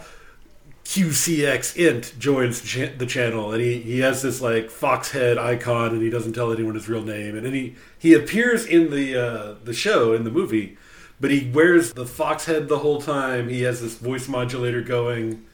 [0.86, 5.90] QCX Int joins the the channel, and he, he has this like fox head icon,
[5.92, 9.16] and he doesn't tell anyone his real name, and then he he appears in the
[9.16, 10.78] uh, the show in the movie,
[11.20, 13.50] but he wears the fox head the whole time.
[13.50, 15.46] He has this voice modulator going.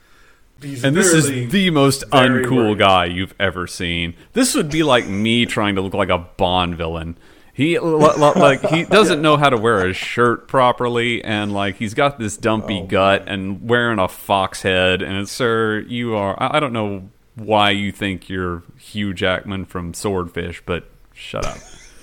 [0.61, 2.79] He's And this is the most uncool worried.
[2.79, 4.13] guy you've ever seen.
[4.33, 7.17] This would be like me trying to look like a Bond villain.
[7.53, 11.75] He l- l- like he doesn't know how to wear a shirt properly, and like
[11.77, 15.01] he's got this dumpy Oh, gut and wearing a fox head.
[15.01, 16.41] And sir, you are.
[16.41, 21.57] I, I don't know why you think you're Hugh Jackman from Swordfish, but shut up.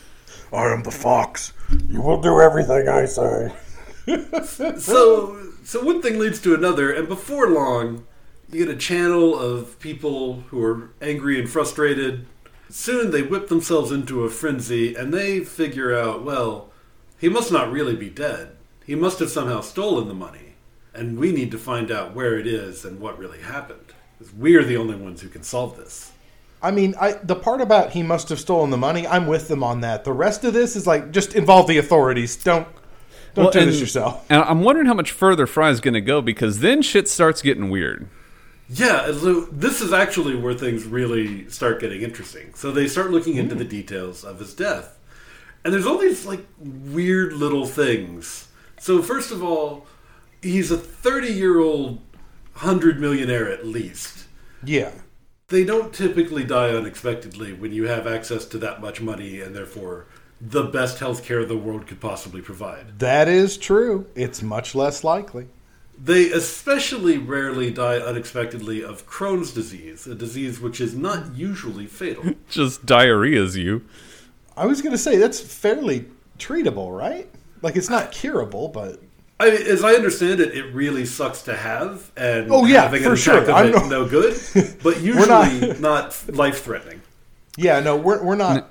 [0.53, 1.53] I am the fox.
[1.89, 3.53] You will do everything I say.
[4.79, 8.05] so so one thing leads to another, and before long,
[8.51, 12.27] you get a channel of people who are angry and frustrated.
[12.69, 16.71] Soon they whip themselves into a frenzy, and they figure out, well,
[17.19, 18.57] he must not really be dead.
[18.85, 20.55] He must have somehow stolen the money,
[20.93, 23.93] and we need to find out where it is and what really happened.
[24.37, 26.12] we're the only ones who can solve this.
[26.63, 29.65] I mean, I the part about he must have stolen the money, I'm with them
[29.65, 30.05] on that.
[30.05, 32.37] The rest of this is like just involve the authorities.
[32.37, 32.69] Don't
[33.35, 34.25] don't Well, do and- this yourself.
[34.29, 37.71] And I'm wondering how much further Fry's going to go because then shit starts getting
[37.71, 38.09] weird.
[38.69, 42.55] Yeah, and this is actually where things really start getting interesting.
[42.55, 43.71] So they start looking into the hmm.
[43.71, 44.99] details of his death.
[45.65, 48.49] And there's all these like weird little things.
[48.81, 49.87] So first of all,
[50.41, 52.01] he's a 30-year-old
[52.55, 54.27] 100 millionaire at least.
[54.65, 54.93] Yeah.
[55.53, 60.07] They don't typically die unexpectedly when you have access to that much money and therefore
[60.41, 62.99] the best healthcare the world could possibly provide.
[63.01, 64.07] That is true.
[64.15, 65.49] It's much less likely.
[66.03, 72.33] They especially rarely die unexpectedly of Crohn's disease, a disease which is not usually fatal.
[72.49, 73.85] Just diarrhea's you.
[74.57, 76.07] I was going to say that's fairly
[76.39, 77.29] treatable, right?
[77.61, 79.03] Like it's not curable, but
[79.43, 83.03] I mean, as I understand it, it really sucks to have, and Oh, yeah, having
[83.03, 83.39] for an sure.
[83.39, 84.39] attack of I'm it, no- no good,
[84.83, 87.01] but usually not- not, life threatening.
[87.57, 88.69] yeah, no, we're we're not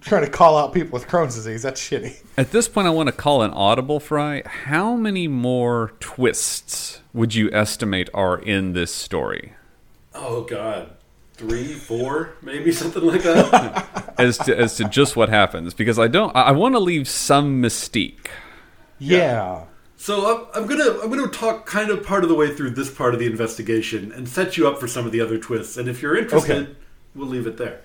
[0.00, 1.62] trying to call out people with Crohn's disease.
[1.62, 2.16] That's shitty.
[2.38, 4.42] At this point, I want to call an audible fry.
[4.46, 9.52] How many more twists would you estimate are in this story?
[10.14, 10.90] Oh God,
[11.34, 14.14] three, four, maybe something like that.
[14.18, 17.08] As to, as to just what happens, because I don't, I I want to leave
[17.08, 18.28] some mystique.
[19.00, 19.64] Yeah.
[20.04, 22.90] So I'm, I'm gonna I'm gonna talk kind of part of the way through this
[22.92, 25.78] part of the investigation and set you up for some of the other twists.
[25.78, 26.72] And if you're interested, Okay.
[27.14, 27.80] we'll leave it there.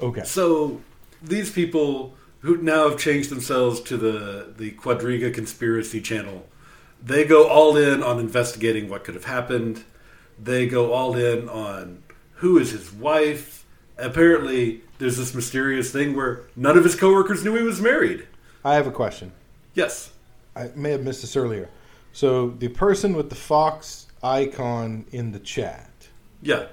[0.00, 0.24] Okay.
[0.24, 0.80] So
[1.22, 6.48] these people who now have changed themselves to the the Quadriga conspiracy channel,
[7.00, 9.84] they go all in on investigating what could have happened.
[10.42, 12.02] They go all in on
[12.42, 13.64] who is his wife.
[13.96, 18.26] Apparently, there's this mysterious thing where none of his coworkers knew he was married.
[18.64, 19.30] I have a question.
[19.74, 20.10] Yes.
[20.56, 21.68] I may have missed this earlier.
[22.12, 25.90] So the person with the fox icon in the chat,
[26.42, 26.64] Yeah.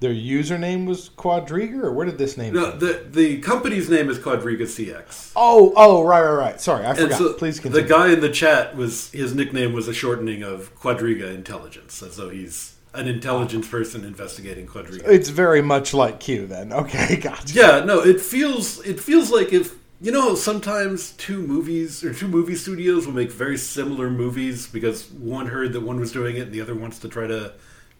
[0.00, 2.54] their username was Quadriga, or where did this name?
[2.54, 5.32] No, the the company's name is Quadriga CX.
[5.36, 6.60] Oh, oh, right, right, right.
[6.60, 7.18] Sorry, I forgot.
[7.18, 11.34] so Please the guy in the chat was his nickname was a shortening of Quadriga
[11.34, 15.06] Intelligence, as though he's an intelligence person investigating Quadriga.
[15.06, 16.46] it's very much like Q.
[16.46, 17.52] Then, okay, gotcha.
[17.54, 22.28] Yeah, no, it feels it feels like if you know, sometimes two movies or two
[22.28, 26.42] movie studios will make very similar movies because one heard that one was doing it
[26.42, 27.52] and the other wants to try to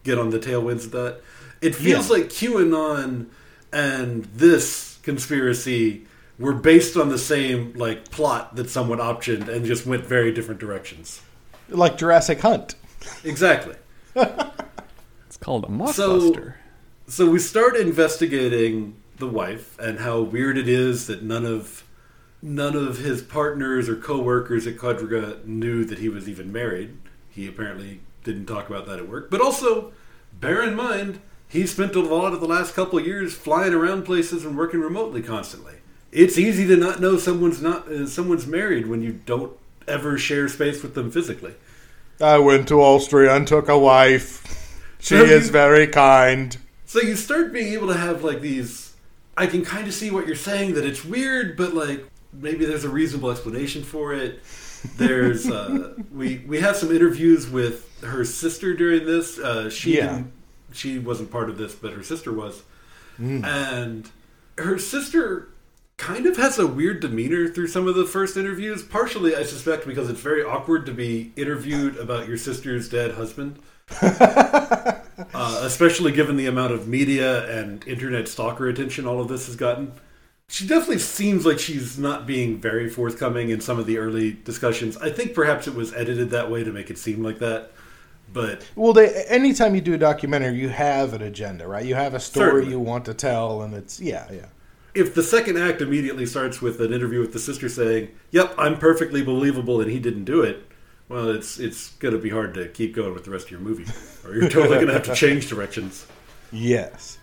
[0.03, 1.21] get on the tailwinds of that.
[1.61, 2.17] It feels Yeah.
[2.17, 3.27] like QAnon
[3.73, 6.05] and this conspiracy
[6.39, 10.59] were based on the same like plot that someone optioned and just went very different
[10.59, 11.21] directions.
[11.69, 12.75] Like Jurassic Hunt.
[13.23, 13.75] Exactly.
[15.25, 16.53] It's called a mockbuster.
[17.07, 21.83] So we start investigating the wife and how weird it is that none of
[22.41, 26.97] none of his partners or co-workers at Quadriga knew that he was even married.
[27.29, 29.29] He apparently didn't talk about that at work.
[29.29, 29.91] But also,
[30.39, 34.03] bear in mind, he spent a lot of the last couple of years flying around
[34.03, 35.75] places and working remotely constantly.
[36.11, 39.51] It's easy to not know someone's not uh, someone's married when you don't
[39.87, 41.53] ever share space with them physically.
[42.21, 44.43] I went to Austria and took a wife.
[44.99, 46.57] She So is you- very kind.
[46.85, 48.93] So you start being able to have like these.
[49.35, 52.05] I can kind of see what you're saying that it's weird, but like
[52.39, 54.41] maybe there's a reasonable explanation for it.
[54.95, 59.37] There's uh, we we have some interviews with her sister during this.
[59.39, 60.23] Uh, she Yeah.
[60.71, 62.61] she wasn't part of this, but her sister was,
[63.17, 64.09] and
[64.57, 65.49] her sister
[65.97, 68.83] kind of has a weird demeanor through some of the first interviews.
[68.83, 73.57] Partially, I suspect, because it's very awkward to be interviewed about your sister's dead husband
[74.01, 79.55] uh, especially given the amount of media and internet stalker attention all of this has
[79.55, 79.91] gotten.
[80.49, 84.97] She definitely seems like she's not being very forthcoming in some of the early discussions.
[84.97, 87.71] I think perhaps it was edited that way to make it seem like that.
[88.31, 91.85] But Well, they, anytime you do a documentary, you have an agenda, right?
[91.85, 92.71] You have a story Certainly.
[92.71, 94.47] you want to tell, and it's yeah, yeah.
[94.95, 98.79] if the second act immediately starts with an interview with the sister saying, "Yep, I'm
[98.79, 100.65] perfectly believable and he didn't do it,"
[101.07, 103.61] well, it's it's going to be hard to keep going with the rest of your
[103.61, 103.85] movie,
[104.25, 106.05] or you're totally going to have to change directions.
[106.51, 107.16] Yes.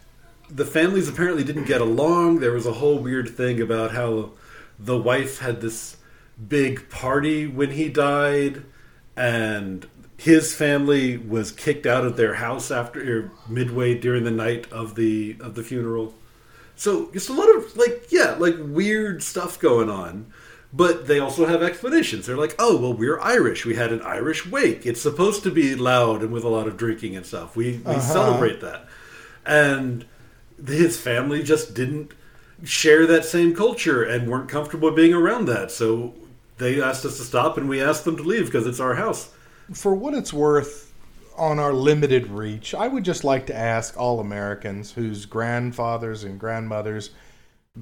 [0.54, 2.38] The families apparently didn't get along.
[2.38, 4.30] There was a whole weird thing about how
[4.78, 5.96] the wife had this
[6.48, 8.62] big party when he died,
[9.16, 9.86] and
[10.16, 14.94] his family was kicked out of their house after or midway during the night of
[14.94, 16.14] the of the funeral.
[16.76, 20.32] So just a lot of like yeah, like weird stuff going on.
[20.72, 22.26] But they also have explanations.
[22.26, 23.64] They're like, "Oh, well, we're Irish.
[23.64, 24.84] We had an Irish wake.
[24.86, 27.54] It's supposed to be loud and with a lot of drinking and stuff.
[27.54, 28.00] We we uh-huh.
[28.00, 28.88] celebrate that."
[29.46, 30.04] And
[30.66, 32.12] his family just didn't
[32.62, 35.70] share that same culture and weren't comfortable being around that.
[35.70, 36.14] So
[36.58, 39.32] they asked us to stop, and we asked them to leave because it's our house.
[39.72, 40.92] For what it's worth,
[41.36, 46.38] on our limited reach, I would just like to ask all Americans whose grandfathers and
[46.38, 47.10] grandmothers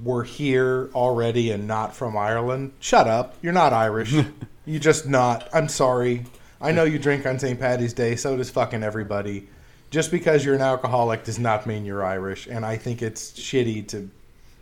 [0.02, 2.72] were here already and not from Ireland.
[2.80, 3.36] Shut up.
[3.42, 4.14] You're not Irish.
[4.64, 5.48] you just not.
[5.52, 6.24] I'm sorry.
[6.60, 7.58] I know you drink on St.
[7.58, 9.48] Patty's Day, so does fucking everybody.
[9.93, 13.86] Just because you're an alcoholic does not mean you're Irish, and I think it's shitty
[13.88, 14.09] to.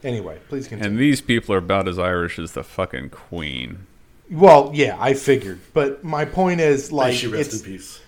[0.02, 0.90] Anyway, please continue.
[0.90, 3.86] And these people are about as Irish as the fucking Queen.
[4.28, 7.62] well, yeah, I figured, but my point is, May like, she rest it's.
[7.62, 8.00] in peace.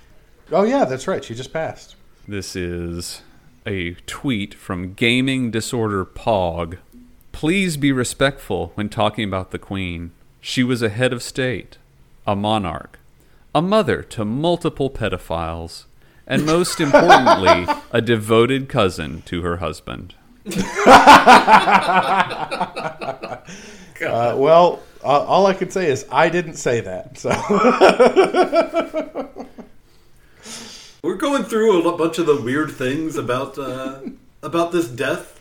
[0.51, 1.23] Oh yeah, that's right.
[1.25, 1.95] She just passed.
[2.27, 3.23] This is
[3.67, 6.79] a tweet from Gaming Disorder Pog.
[7.31, 10.11] Please be respectful when talking about the Queen.
[10.41, 11.79] She was a head of state,
[12.27, 12.99] a monarch,
[13.55, 15.85] a mother to multiple pedophiles,
[16.33, 20.15] and most importantly, a devoted cousin to her husband.
[24.03, 27.19] Uh, well, uh, all I can say is I didn't say that.
[27.19, 27.31] So
[31.03, 34.01] We're going through a bunch of the weird things about uh,
[34.43, 35.41] about this death.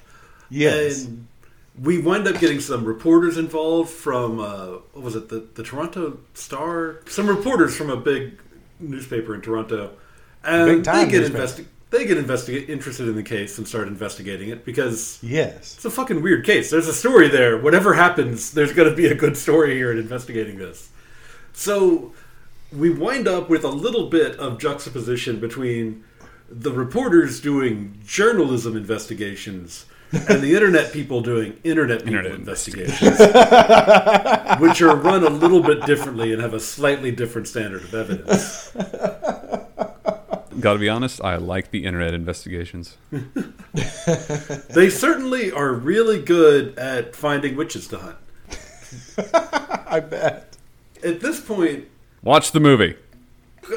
[0.49, 1.27] yes, And
[1.79, 6.19] we wind up getting some reporters involved from uh, what was it the the Toronto
[6.33, 6.99] Star?
[7.07, 8.39] Some reporters from a big
[8.79, 9.91] newspaper in Toronto,
[10.43, 11.63] and Big time they get newspaper.
[11.63, 15.85] investi- they get investigate interested in the case and start investigating it because yes, it's
[15.85, 16.69] a fucking weird case.
[16.71, 17.57] There's a story there.
[17.57, 20.89] Whatever happens, there's going to be a good story here in investigating this.
[21.53, 22.13] So
[22.71, 26.05] we wind up with a little bit of juxtaposition between
[26.49, 33.19] the reporters doing journalism investigations and the internet people doing internet people Internet investigations,
[34.59, 38.71] which are run a little bit differently and have a slightly different standard of evidence.
[40.61, 42.97] Gotta be honest, I like the internet investigations.
[44.69, 48.17] They certainly are really good at finding witches to hunt.
[49.87, 50.55] I bet.
[51.03, 51.85] At this point,
[52.23, 52.95] Watch the movie.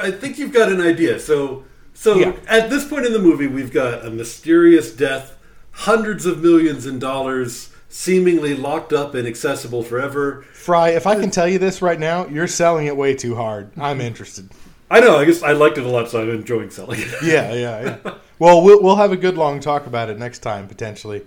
[0.02, 1.18] I think you've got an idea.
[1.18, 1.64] So,
[1.94, 2.32] so Yeah.
[2.48, 5.36] at this point in the movie, we've got a mysterious death,
[5.72, 10.44] hundreds of millions in dollars, seemingly locked up and accessible forever.
[10.52, 13.70] Fry, if I can tell you this right now, you're selling it way too hard.
[13.78, 14.50] I'm interested.
[14.94, 15.16] I know.
[15.16, 17.12] I guess I liked it a lot, so I'm enjoying selling it.
[17.24, 18.14] Yeah, yeah, yeah.
[18.38, 21.26] Well, we'll we'll have a good long talk about it next time potentially.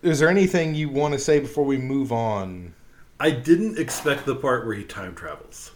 [0.00, 2.74] Is there anything you want to say before we move on?
[3.20, 5.72] I didn't expect the part where he time travels.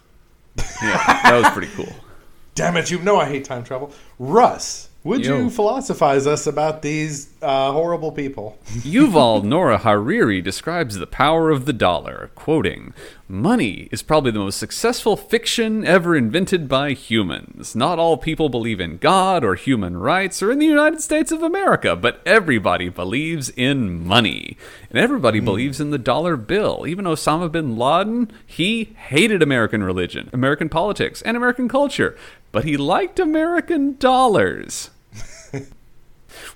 [0.57, 1.93] Yeah, that was pretty cool.
[2.55, 3.93] Damn it, you know I hate time travel.
[4.19, 5.37] Russ, would Yo.
[5.37, 8.57] you philosophize us about these uh, horrible people?
[8.67, 12.95] Yuval Noah Harari describes the power of the dollar, quoting,
[13.33, 17.75] Money is probably the most successful fiction ever invented by humans.
[17.75, 21.43] Not all people believe in God or human rights or in the United States of
[21.43, 24.59] America, but everybody believes in money.
[24.91, 26.85] And everybody believes in the dollar bill.
[26.87, 32.17] Even Osama bin Laden, he hated American religion, American politics, and American culture,
[32.53, 34.91] but he liked American dollars.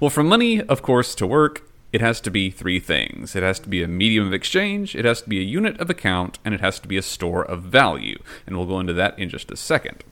[0.00, 3.34] Well, for money, of course, to work, it has to be three things.
[3.34, 5.88] It has to be a medium of exchange, it has to be a unit of
[5.88, 8.18] account, and it has to be a store of value.
[8.46, 10.04] And we'll go into that in just a second.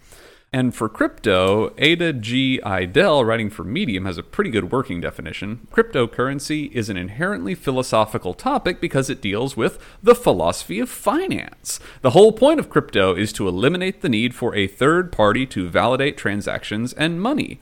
[0.54, 2.60] And for crypto, Ada G.
[2.64, 5.66] Idell, writing for Medium, has a pretty good working definition.
[5.72, 11.80] Cryptocurrency is an inherently philosophical topic because it deals with the philosophy of finance.
[12.02, 15.68] The whole point of crypto is to eliminate the need for a third party to
[15.68, 17.58] validate transactions and money.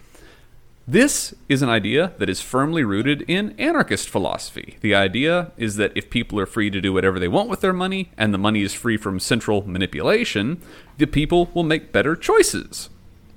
[0.87, 4.79] This is an idea that is firmly rooted in anarchist philosophy.
[4.81, 7.73] The idea is that if people are free to do whatever they want with their
[7.73, 10.61] money, and the money is free from central manipulation,
[10.99, 12.91] the people will make better choices.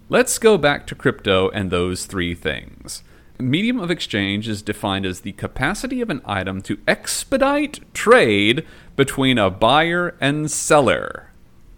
[0.09, 3.03] Let's go back to crypto and those three things.
[3.37, 8.65] Medium of exchange is defined as the capacity of an item to expedite trade
[8.95, 11.31] between a buyer and seller.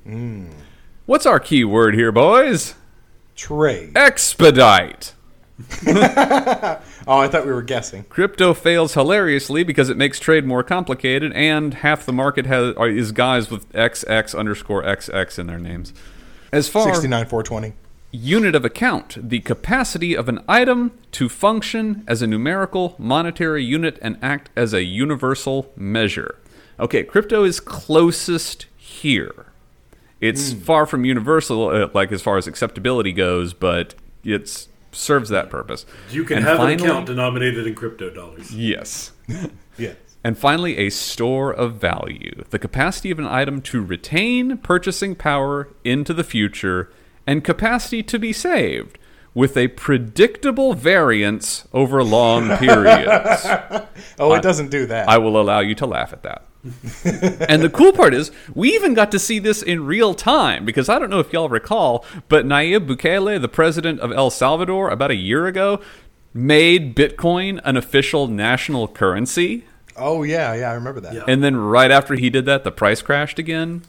[0.03, 0.49] Hmm.
[1.05, 2.75] What's our key word here, boys?
[3.35, 3.97] Trade.
[3.97, 5.13] Expedite.
[7.07, 8.03] Oh, I thought we were guessing.
[8.09, 13.13] Crypto fails hilariously because it makes trade more complicated, and half the market has is
[13.13, 15.93] guys with XX underscore XX in their names.
[16.51, 17.73] As far 69 420.
[18.11, 23.97] unit of account, the capacity of an item to function as a numerical monetary unit
[24.01, 26.35] and act as a universal measure.
[26.77, 29.45] Okay, crypto is closest here.
[30.19, 33.95] It's far from universal, uh, like as far as acceptability goes, but
[34.25, 35.85] it serves that purpose.
[36.11, 38.53] You can And have finally- an account denominated in crypto dollars.
[38.55, 39.11] Yes.
[39.77, 39.95] Yes.
[40.23, 45.69] And finally, a store of value, the capacity of an item to retain purchasing power
[45.83, 46.91] into the future
[47.27, 48.97] and capacity to be saved
[49.37, 53.45] with a predictable variance over long periods.
[54.19, 55.07] Oh, it doesn't do that.
[55.07, 56.43] I will allow you to laugh at that.
[57.49, 60.89] and the cool part is, we even got to see this in real time because
[60.89, 65.11] I don't know if y'all recall, but Nayib Bukele, the president of El Salvador, about
[65.11, 65.79] a year ago,
[66.33, 69.65] made Bitcoin an official national currency.
[69.95, 71.13] oh, yeah, yeah, I remember that.
[71.13, 71.25] Yeah.
[71.27, 73.83] And then right after he did that, the price crashed again.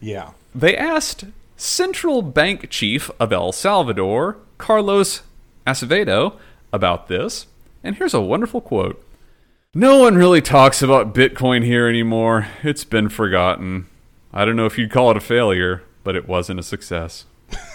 [0.00, 0.30] Yeah.
[0.54, 1.24] They asked
[1.56, 5.22] central bank chief of El Salvador, Carlos
[5.66, 6.36] Acevedo,
[6.72, 7.46] about this.
[7.82, 9.02] And here's a wonderful quote
[9.74, 12.48] No one really talks about Bitcoin here anymore.
[12.62, 13.86] It's been forgotten.
[14.32, 17.26] I don't know if you'd call it a failure, but it wasn't a success.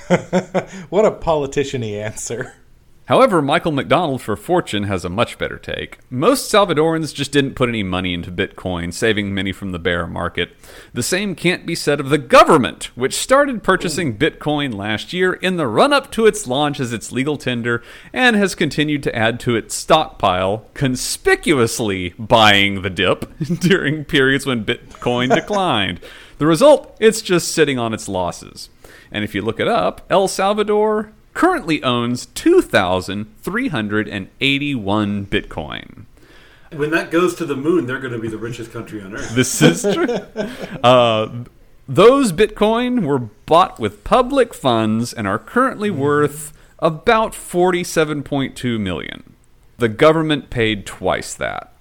[0.90, 2.56] What a politician answer.
[3.10, 5.98] However, Michael McDonald for Fortune has a much better take.
[6.12, 10.52] Most Salvadorans just didn't put any money into Bitcoin, saving many from the bear market.
[10.94, 15.58] The same can't be said of the government, which started purchasing Bitcoin last year in
[15.58, 17.82] the run up to its launch as its legal tender
[18.14, 23.26] and has continued to add to its stockpile, conspicuously buying the dip
[23.60, 26.00] during periods when Bitcoin declined.
[26.38, 28.70] The result, it's just sitting on its losses.
[29.12, 36.06] And if you look it up, El Salvador currently owns 2,381 Bitcoin.
[36.74, 39.34] When that goes to the moon, they're going to be the richest country on earth.
[39.36, 40.18] This is true.
[40.84, 41.46] Uh,
[41.88, 49.38] those Bitcoin were bought with public funds and are currently worth about 47.2 million.
[49.78, 51.72] The government paid twice that.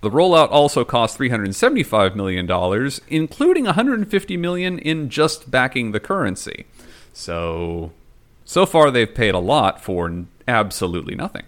[0.00, 2.50] The rollout also cost $375 million,
[3.08, 6.64] including 150 million in just backing the currency.
[7.12, 7.92] So,
[8.44, 11.44] so far they've paid a lot for absolutely nothing.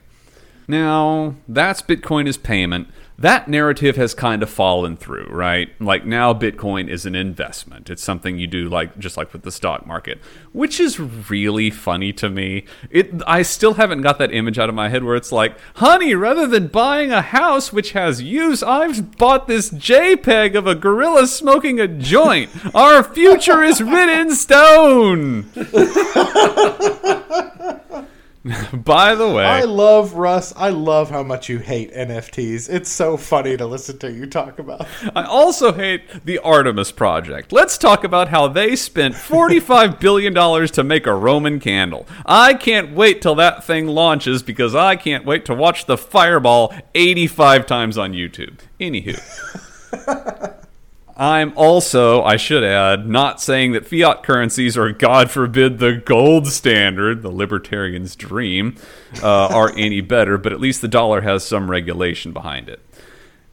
[0.69, 2.89] Now, that's Bitcoin as payment.
[3.19, 5.71] That narrative has kind of fallen through, right?
[5.81, 7.89] Like now Bitcoin is an investment.
[7.89, 10.19] It's something you do like just like with the stock market,
[10.53, 12.67] which is really funny to me.
[12.91, 16.15] It I still haven't got that image out of my head where it's like, "Honey,
[16.15, 21.27] rather than buying a house which has use, I've bought this JPEG of a gorilla
[21.27, 22.51] smoking a joint.
[22.75, 25.51] Our future is written in stone."
[28.73, 30.53] By the way, I love Russ.
[30.57, 32.69] I love how much you hate NFTs.
[32.69, 34.87] It's so funny to listen to you talk about.
[35.15, 37.53] I also hate the Artemis Project.
[37.53, 40.35] Let's talk about how they spent $45 billion
[40.69, 42.07] to make a Roman candle.
[42.25, 46.75] I can't wait till that thing launches because I can't wait to watch the fireball
[46.95, 48.59] 85 times on YouTube.
[48.81, 49.17] Anywho.
[51.17, 56.47] I'm also, I should add, not saying that fiat currencies or, God forbid, the gold
[56.47, 58.77] standard, the libertarian's dream,
[59.23, 62.81] uh, are any better, but at least the dollar has some regulation behind it.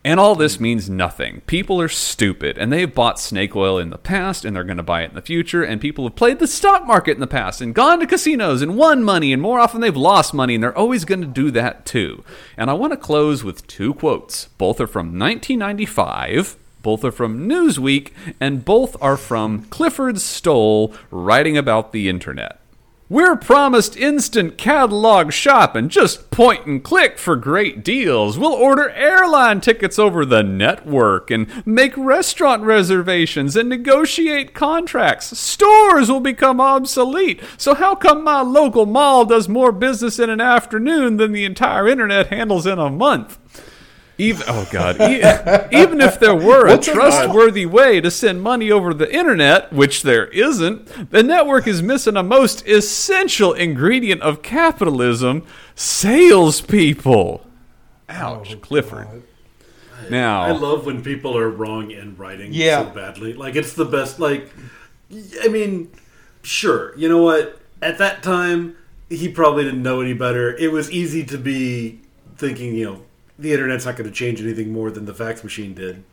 [0.05, 1.39] And all this means nothing.
[1.47, 4.83] People are stupid, and they've bought snake oil in the past, and they're going to
[4.83, 5.63] buy it in the future.
[5.63, 8.75] And people have played the stock market in the past, and gone to casinos, and
[8.75, 11.85] won money, and more often they've lost money, and they're always going to do that
[11.85, 12.25] too.
[12.57, 14.47] And I want to close with two quotes.
[14.57, 16.57] Both are from 1995.
[16.83, 18.11] Both are from Newsweek,
[18.41, 22.59] and both are from Clifford Stoll writing about the internet.
[23.07, 28.37] We're promised instant catalog shopping, just point and click for great deals.
[28.37, 35.37] We'll order airline tickets over the network and make restaurant reservations and negotiate contracts.
[35.37, 37.41] Stores will become obsolete.
[37.57, 41.87] So, how come my local mall does more business in an afternoon than the entire
[41.87, 43.37] internet handles in a month?
[44.17, 45.01] Even oh god,
[45.73, 50.27] even if there were a trustworthy way to send money over the internet, which there
[50.27, 55.43] isn't, the network is missing a most essential ingredient of capitalism:
[55.75, 57.45] salespeople.
[58.09, 59.07] Ouch, Clifford.
[60.09, 62.83] Now, I love when people are wrong in writing Yeah.
[62.83, 63.33] so badly.
[63.33, 64.19] Like it's the best.
[64.19, 64.49] Like,
[65.41, 65.89] I mean,
[66.43, 66.95] sure.
[66.97, 67.59] You know what?
[67.81, 68.75] At that time,
[69.09, 70.55] he probably didn't know any better.
[70.55, 72.01] It was easy to be
[72.37, 73.01] thinking, you know,
[73.43, 76.03] the internet's not going to change anything more than the fax machine did.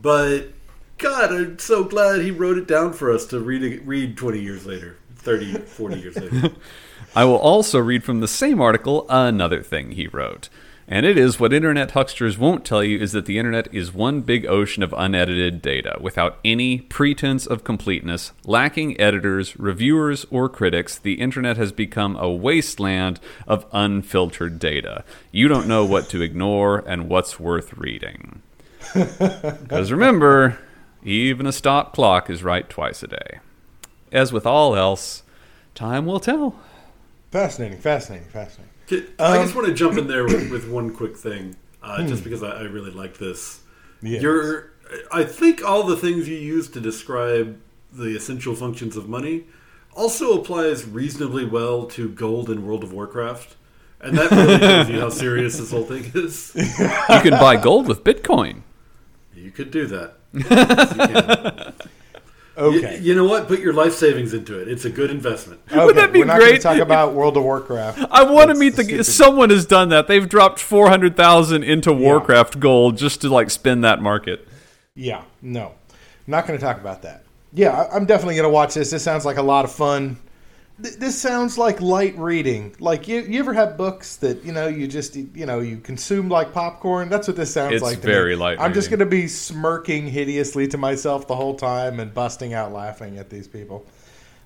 [0.00, 0.52] But
[0.96, 3.82] God, I'm so glad he wrote it down for us to read.
[3.84, 6.52] Read 20 years later, 30, 40 years later.
[7.16, 10.48] I will also read from the same article another thing he wrote.
[10.92, 14.20] And it is what internet hucksters won't tell you is that the internet is one
[14.20, 20.98] big ocean of unedited data, without any pretense of completeness, lacking editors, reviewers, or critics.
[20.98, 25.02] The internet has become a wasteland of unfiltered data.
[25.30, 28.42] You don't know what to ignore and what's worth reading.
[28.92, 30.58] Because remember,
[31.02, 33.38] even a stop clock is right twice a day.
[34.12, 35.22] As with all else,
[35.74, 36.56] time will tell.
[37.30, 38.68] Fascinating, fascinating, fascinating.
[38.92, 42.24] Can- I just want to jump in there with, with one quick thing, uh, just
[42.24, 43.60] because I, I really like this.
[44.02, 44.22] Yes.
[44.22, 44.72] You're,
[45.12, 47.58] I think all the things you use to describe
[47.92, 49.44] the essential functions of money
[49.94, 53.56] also applies reasonably well to gold in World of Warcraft,
[54.00, 56.52] and that really shows you how serious this whole thing is.
[56.56, 58.62] You can buy gold with Bitcoin.
[59.34, 60.14] You could do that.
[60.34, 61.74] Yes, you can.
[62.56, 62.96] Okay.
[62.98, 63.48] You, you know what?
[63.48, 64.68] Put your life savings into it.
[64.68, 65.60] It's a good investment.
[65.72, 65.92] okay.
[65.94, 66.20] that be great.
[66.20, 66.62] We're not going to great?
[66.62, 67.98] talk about World of Warcraft.
[68.10, 68.84] I want to meet the.
[68.84, 69.04] stupid.
[69.04, 70.06] Someone has done that.
[70.06, 74.46] They've dropped four hundred thousand into Warcraft gold just to like spin that market.
[74.94, 75.72] Yeah, no,
[76.26, 77.24] not going to talk about that.
[77.54, 78.90] Yeah, I'm definitely going to watch this.
[78.90, 80.18] This sounds like a lot of fun.
[80.80, 82.74] Th- This sounds like light reading.
[82.78, 86.28] Like you, you ever have books that you know you just you know you consume
[86.28, 87.08] like popcorn?
[87.08, 88.00] That's what this sounds It's like.
[88.00, 88.40] to very me.
[88.40, 92.54] light I'm just going to be smirking hideously to myself the whole time and busting
[92.54, 93.84] out laughing at these people.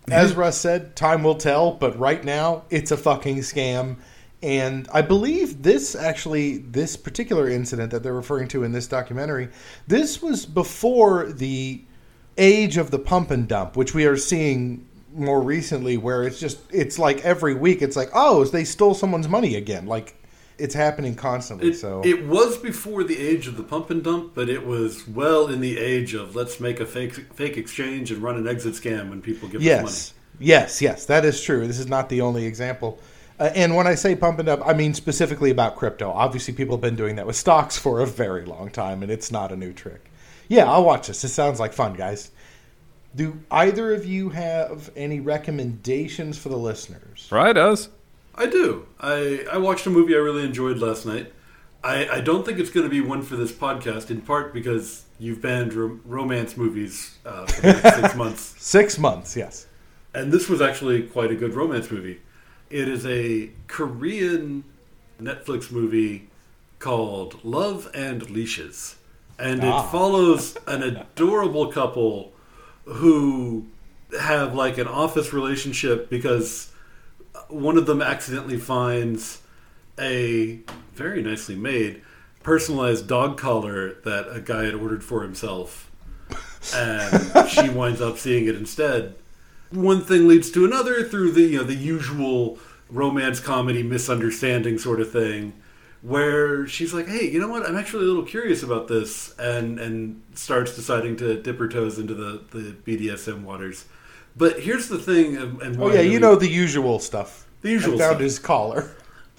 [0.09, 1.73] As Russ said, time will tell.
[1.73, 3.97] But right now, it's a fucking scam.
[4.43, 9.49] And I believe this actually, this particular incident that they're referring to in this documentary,
[9.89, 11.83] this was before the
[12.39, 14.87] age of the pump and dump, which we are seeing
[15.17, 19.29] more recently, where it's just, it's like every week, it's like, oh, they stole someone's
[19.29, 19.87] money again.
[19.87, 20.17] Like,
[20.59, 21.71] it's happening constantly.
[21.71, 25.07] It, so, it was before the age of the pump and dump, but it was
[25.07, 28.75] well in the age of let's make a fake fake exchange and run an exit
[28.75, 31.67] scam when people give us yes, yes, yes, that is true.
[31.67, 32.99] This is not the only example.
[33.39, 36.11] Uh, and when I say pump and dump, I mean specifically about crypto.
[36.11, 39.31] Obviously, people have been doing that with stocks for a very long time, and it's
[39.31, 40.11] not a new trick.
[40.49, 41.23] Yeah, I'll watch this.
[41.23, 42.31] This sounds like fun, guys.
[43.17, 47.29] Do either of you have any recommendations for the listeners?
[47.33, 47.89] Right, does.
[48.35, 48.87] I do.
[49.01, 51.33] I I watched a movie I really enjoyed last night.
[51.83, 55.05] I, I don't think it's going to be one for this podcast, in part because
[55.19, 58.55] you've banned rom- romance movies uh, for six months.
[58.59, 59.67] Six months, yes.
[60.13, 62.21] And this was actually quite a good romance movie.
[62.71, 64.65] It is a Korean
[65.23, 66.29] Netflix movie
[66.81, 68.97] called Love and Leashes.
[69.39, 69.87] And Ah.
[69.87, 72.33] it follows an adorable couple
[72.87, 73.67] who
[74.19, 76.73] have like an office relationship because
[77.49, 79.43] one of them accidentally finds
[79.99, 80.61] a
[80.95, 82.01] very nicely made
[82.43, 85.91] personalized dog collar that a guy had ordered for himself
[86.75, 89.15] and she winds up seeing it instead.
[89.71, 92.59] One thing leads to another through the you know the usual
[92.89, 95.53] romance comedy misunderstanding sort of thing
[96.03, 99.79] where she's like hey you know what i'm actually a little curious about this and
[99.79, 103.87] and starts deciding to dip her toes into the the bdsm waters
[104.37, 107.47] but here's the thing and and Oh yeah, you know the usual stuff.
[107.63, 108.21] The usual I found stuff.
[108.21, 108.91] his collar.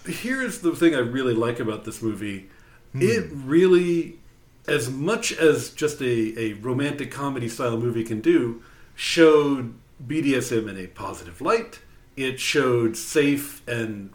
[0.05, 2.49] here's the thing I really like about this movie.
[2.93, 3.01] Hmm.
[3.01, 4.19] It really
[4.67, 8.61] as much as just a, a romantic comedy style movie can do,
[8.95, 11.79] showed BDSM in a positive light.
[12.17, 14.09] It showed safe and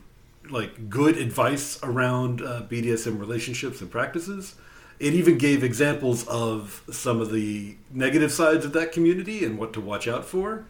[0.51, 4.55] like good advice around uh, BDSM relationships and practices.
[4.99, 9.72] It even gave examples of some of the negative sides of that community and what
[9.72, 10.64] to watch out for.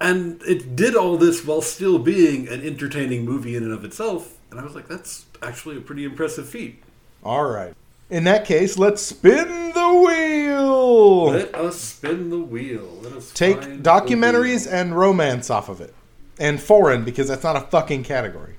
[0.00, 4.38] And it did all this while still being an entertaining movie in and of itself.
[4.50, 6.82] And I was like, that's actually a pretty impressive feat.
[7.24, 7.74] All right.
[8.10, 11.24] In that case, let's spin the wheel.
[11.26, 13.00] Let us spin the wheel.
[13.02, 15.94] Let us Take documentaries and romance off of it.
[16.38, 18.54] And foreign, because that's not a fucking category.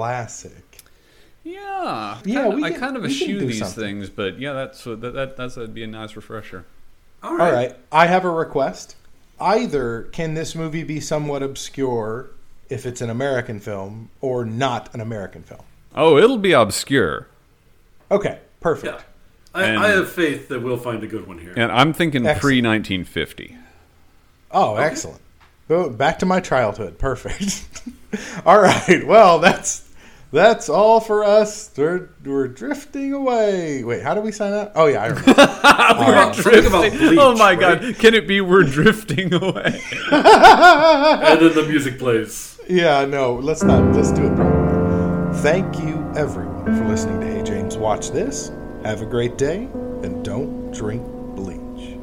[0.00, 0.82] Classic.
[1.42, 3.82] Yeah, Yeah, kinda- we I kind of eschew these something.
[3.82, 6.64] things, but yeah, that's what that, that that's that'd be a nice refresher.
[7.24, 7.46] All right.
[7.48, 7.76] All right.
[7.90, 8.94] I have a request.
[9.40, 12.30] Either can this movie be somewhat obscure
[12.68, 15.62] if it's an American film or not an American film?
[15.96, 17.26] Oh, it'll be obscure,
[18.12, 18.94] Okay, perfect.
[18.94, 19.00] Yeah.
[19.52, 21.52] I, And- I have faith that we'll find a good one here.
[21.56, 23.56] and I'm thinking pre 1950.
[24.52, 25.20] Oh, excellent.
[25.70, 26.98] Oh, back to my childhood.
[26.98, 27.70] Perfect.
[28.44, 29.06] all right.
[29.06, 29.88] Well, that's
[30.32, 31.70] that's all for us.
[31.76, 33.82] We're, we're drifting away.
[33.82, 34.72] Wait, how do we sign up?
[34.74, 35.34] Oh yeah, I remember.
[35.70, 37.80] Uh, think about Bleach, oh my right?
[37.80, 39.82] god, can it be we're drifting away?
[40.12, 42.58] and then the music plays.
[42.68, 43.94] yeah, no, let's not.
[43.94, 45.38] Let's do it properly.
[45.40, 48.52] Thank you, everyone, for listening to Hey James Watch This.
[48.84, 49.68] Have a great day,
[50.02, 51.04] and don't drink
[51.34, 51.96] bleach.